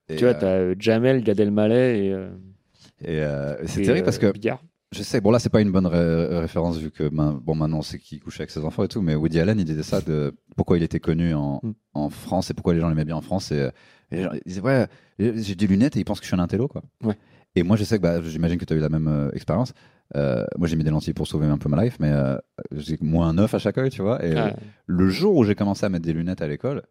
[0.09, 3.09] Tu vois, t'as Jamel, Gad Elmaleh et.
[3.09, 3.25] et,
[3.67, 4.61] c'est terrible parce que Bigard.
[4.93, 7.81] Je sais, bon là c'est pas une bonne ré- référence vu que ben, bon maintenant
[7.81, 10.33] c'est qui couche avec ses enfants et tout, mais Woody Allen il disait ça de
[10.55, 11.71] pourquoi il était connu en, Mm.
[11.95, 13.69] en France et pourquoi les gens l'aimaient bien en France et,
[14.11, 14.87] et les gens, ils disaient ouais
[15.19, 16.81] j'ai des lunettes et ils pensent que je suis un intello quoi.
[17.03, 17.15] Ouais.
[17.55, 19.73] Et moi je sais que bah, j'imagine que tu as eu la même euh, expérience.
[20.15, 22.35] Euh, moi j'ai mis des lentilles pour sauver un peu ma life, mais euh,
[22.75, 24.23] j'ai moins 9 à chaque œil, tu vois.
[24.25, 26.83] Et Ah, le jour où j'ai commencé à mettre des lunettes à l'école,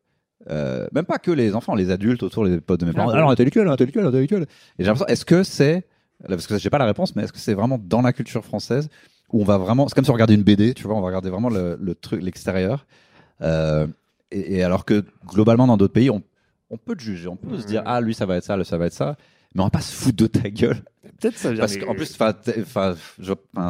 [0.48, 3.30] même pas que les enfants, les adultes autour, les potes de mes parents, Ah, alors
[3.30, 4.42] intellectuel, intellectuel, intellectuel.
[4.78, 5.84] Et j'ai l'impression, est-ce que c'est,
[6.28, 8.88] parce que j'ai pas la réponse, mais est-ce que c'est vraiment dans la culture française
[9.32, 11.06] où on va vraiment, c'est comme si on regardait une BD, tu vois, on va
[11.06, 12.86] regarder vraiment le, le truc, l'extérieur.
[13.40, 13.86] Euh,
[14.30, 16.22] et, et alors que globalement dans d'autres pays, on,
[16.70, 17.86] on peut te juger, on peut se dire, Mhm.
[17.88, 19.16] ah lui ça va être ça, lui ça va être ça,
[19.54, 20.82] mais on va pas se foutre de ta gueule.
[21.20, 21.60] Peut-être ça vient.
[21.60, 22.34] Parce qu'en plus, enfin,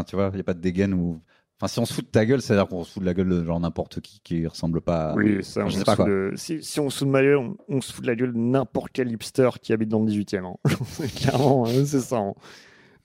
[0.05, 1.21] tu vois, il y a pas de dégaine ou.
[1.63, 3.29] Enfin, si on se fout de ta gueule, c'est-à-dire qu'on se fout de la gueule
[3.29, 5.11] de genre n'importe qui qui ressemble pas.
[5.11, 6.07] à- Oui, ça, Enfin, je on sais pas quoi.
[6.07, 8.17] de- si, si on se fout de ma gueule, on, on se fout de la
[8.17, 10.45] gueule de n'importe quel hipster qui habite dans le 18e.
[10.45, 10.57] hein.
[10.89, 12.17] C'est Clairement, hein, c'est ça.
[12.19, 12.35] hein.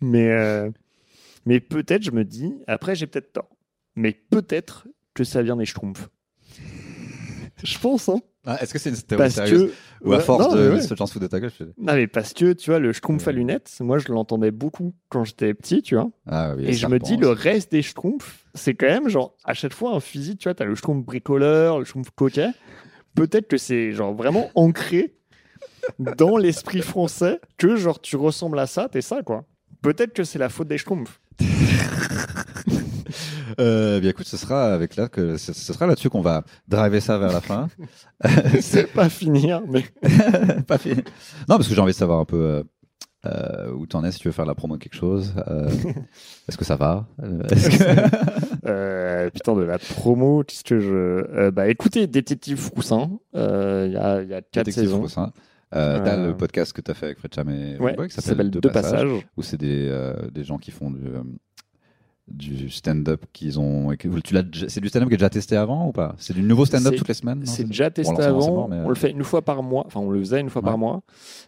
[0.02, 0.72] Mais, euh,
[1.46, 3.50] mais peut-être, je me dis, après j'ai peut-être tort,
[3.96, 6.10] mais peut-être que ça vient des schtroumpfs.
[7.64, 8.20] Je pense, hein.
[8.46, 10.08] Ah, Est-ce que c'est une théorie Parce sérieuse que.
[10.08, 10.82] Ou à Ouais, force non, de, ouais.
[10.82, 13.28] se se foutent de ta gueule je Non, mais parce que, tu vois, le schtroumpf
[13.28, 16.10] à lunettes, moi je l'entendais beaucoup quand j'étais petit, tu vois.
[16.28, 19.54] Ah oui, Et je me dis, le reste des schtroumpfs, c'est quand même genre, à
[19.54, 22.50] chaque fois, un fusil, tu vois, t'as le schtroumpf bricoleur, le schtroumpf coquet.
[23.16, 25.16] Peut-être que c'est genre vraiment ancré
[26.00, 29.44] dans l'esprit français que genre tu ressembles à ça, t'es ça, quoi.
[29.82, 31.20] Peut-être que c'est la faute des schtroumpfs.
[33.60, 37.02] Euh, bien écoute, ce sera avec là que ce, ce sera là-dessus qu'on va driver
[37.02, 37.68] ça vers la fin.
[38.62, 39.84] C'est pas finir, mais.
[40.68, 40.96] pas fini.
[41.50, 42.64] Non, parce que j'ai envie de savoir un peu euh,
[43.26, 45.34] euh, où t'en es, si tu veux faire la promo de quelque chose.
[45.48, 45.70] Euh,
[46.48, 48.28] Est-ce que ça va Euh, est-ce que-
[48.70, 50.94] Euh, putain, de la promo, qu'est-ce que je.
[50.94, 54.98] euh, bah écoutez, Détective Froussin, euh, il y, a, il y a Détective saisons.
[54.98, 55.32] Froussin.
[55.74, 58.22] Euh, T'as Euh, le podcast que t'as fait avec Fred Cham et Ouais, Boy, ça
[58.22, 59.10] s'appelle Deux passages.
[59.38, 61.24] où c'est des, euh, des gens qui font du, euh,
[62.28, 63.90] du stand-up qu'ils ont.
[64.68, 66.16] C'est du stand-up qui est déjà testé avant ou pas?
[66.18, 67.46] C'est du nouveau stand-up toutes les semaines?
[67.46, 68.54] C'est déjà testé avant.
[68.54, 69.84] mort, mais, euh, On le fait une fois par mois.
[69.86, 70.68] Enfin, on le faisait une fois Ouais.
[70.68, 71.02] par mois.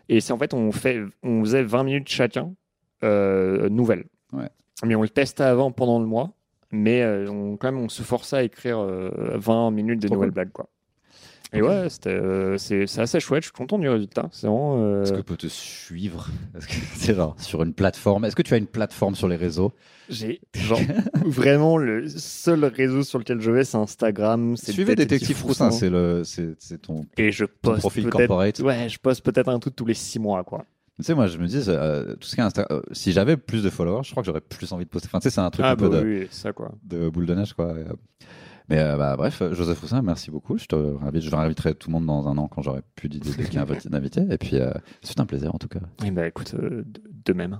[0.08, 2.54] Et c'est en fait, on, fait, on faisait 20 minutes chacun,
[3.04, 4.06] euh, nouvelles.
[4.34, 4.50] Ouais.
[4.86, 6.32] Mais on le testait avant pendant le mois.
[6.72, 10.30] Mais euh, on, quand même, on se forçait à écrire euh, 20 minutes de nouvelles
[10.30, 10.34] cool.
[10.36, 10.52] blagues.
[10.52, 10.70] Quoi.
[11.52, 13.42] Et ouais, c'était, euh, c'est c'est assez chouette.
[13.42, 14.30] Je suis content du résultat.
[14.32, 14.84] C'est vraiment.
[14.84, 16.28] euh, Est-ce que peut te suivre
[16.58, 18.26] Est-ce c'est genre sur une plateforme?
[18.26, 19.74] Est-ce que tu as une plateforme sur les réseaux?
[20.10, 20.80] J'ai genre
[21.26, 24.58] vraiment le seul réseau sur lequel je vais, c'est Instagram.
[24.58, 27.06] Suivez Détective Froussin, c'est le, c'est ton.
[27.18, 28.60] Et je poste profil corporate.
[28.60, 30.66] Ouais, je poste peut-être un truc tous les six mois, quoi.
[30.98, 33.38] Tu sais, moi, je me dis, euh, tout ce qui est Insta- euh, si j'avais
[33.38, 35.08] plus de followers, je crois que j'aurais plus envie de poster.
[35.08, 36.72] Enfin, tu sais, c'est un truc ah un peu bah de, ça quoi.
[36.84, 37.74] de boule de neige, quoi.
[38.70, 40.58] Mais euh, bah, bref, Joseph Roussin, merci beaucoup.
[40.58, 43.32] Je te réinvite, je réinviterai tout le monde dans un an quand j'aurai plus d'idées
[43.32, 43.58] de qui
[43.92, 44.28] inviter-.
[44.32, 45.80] Et puis, euh, c'est un plaisir en tout cas.
[46.06, 46.84] Et bah écoute, euh,
[47.26, 47.60] de même.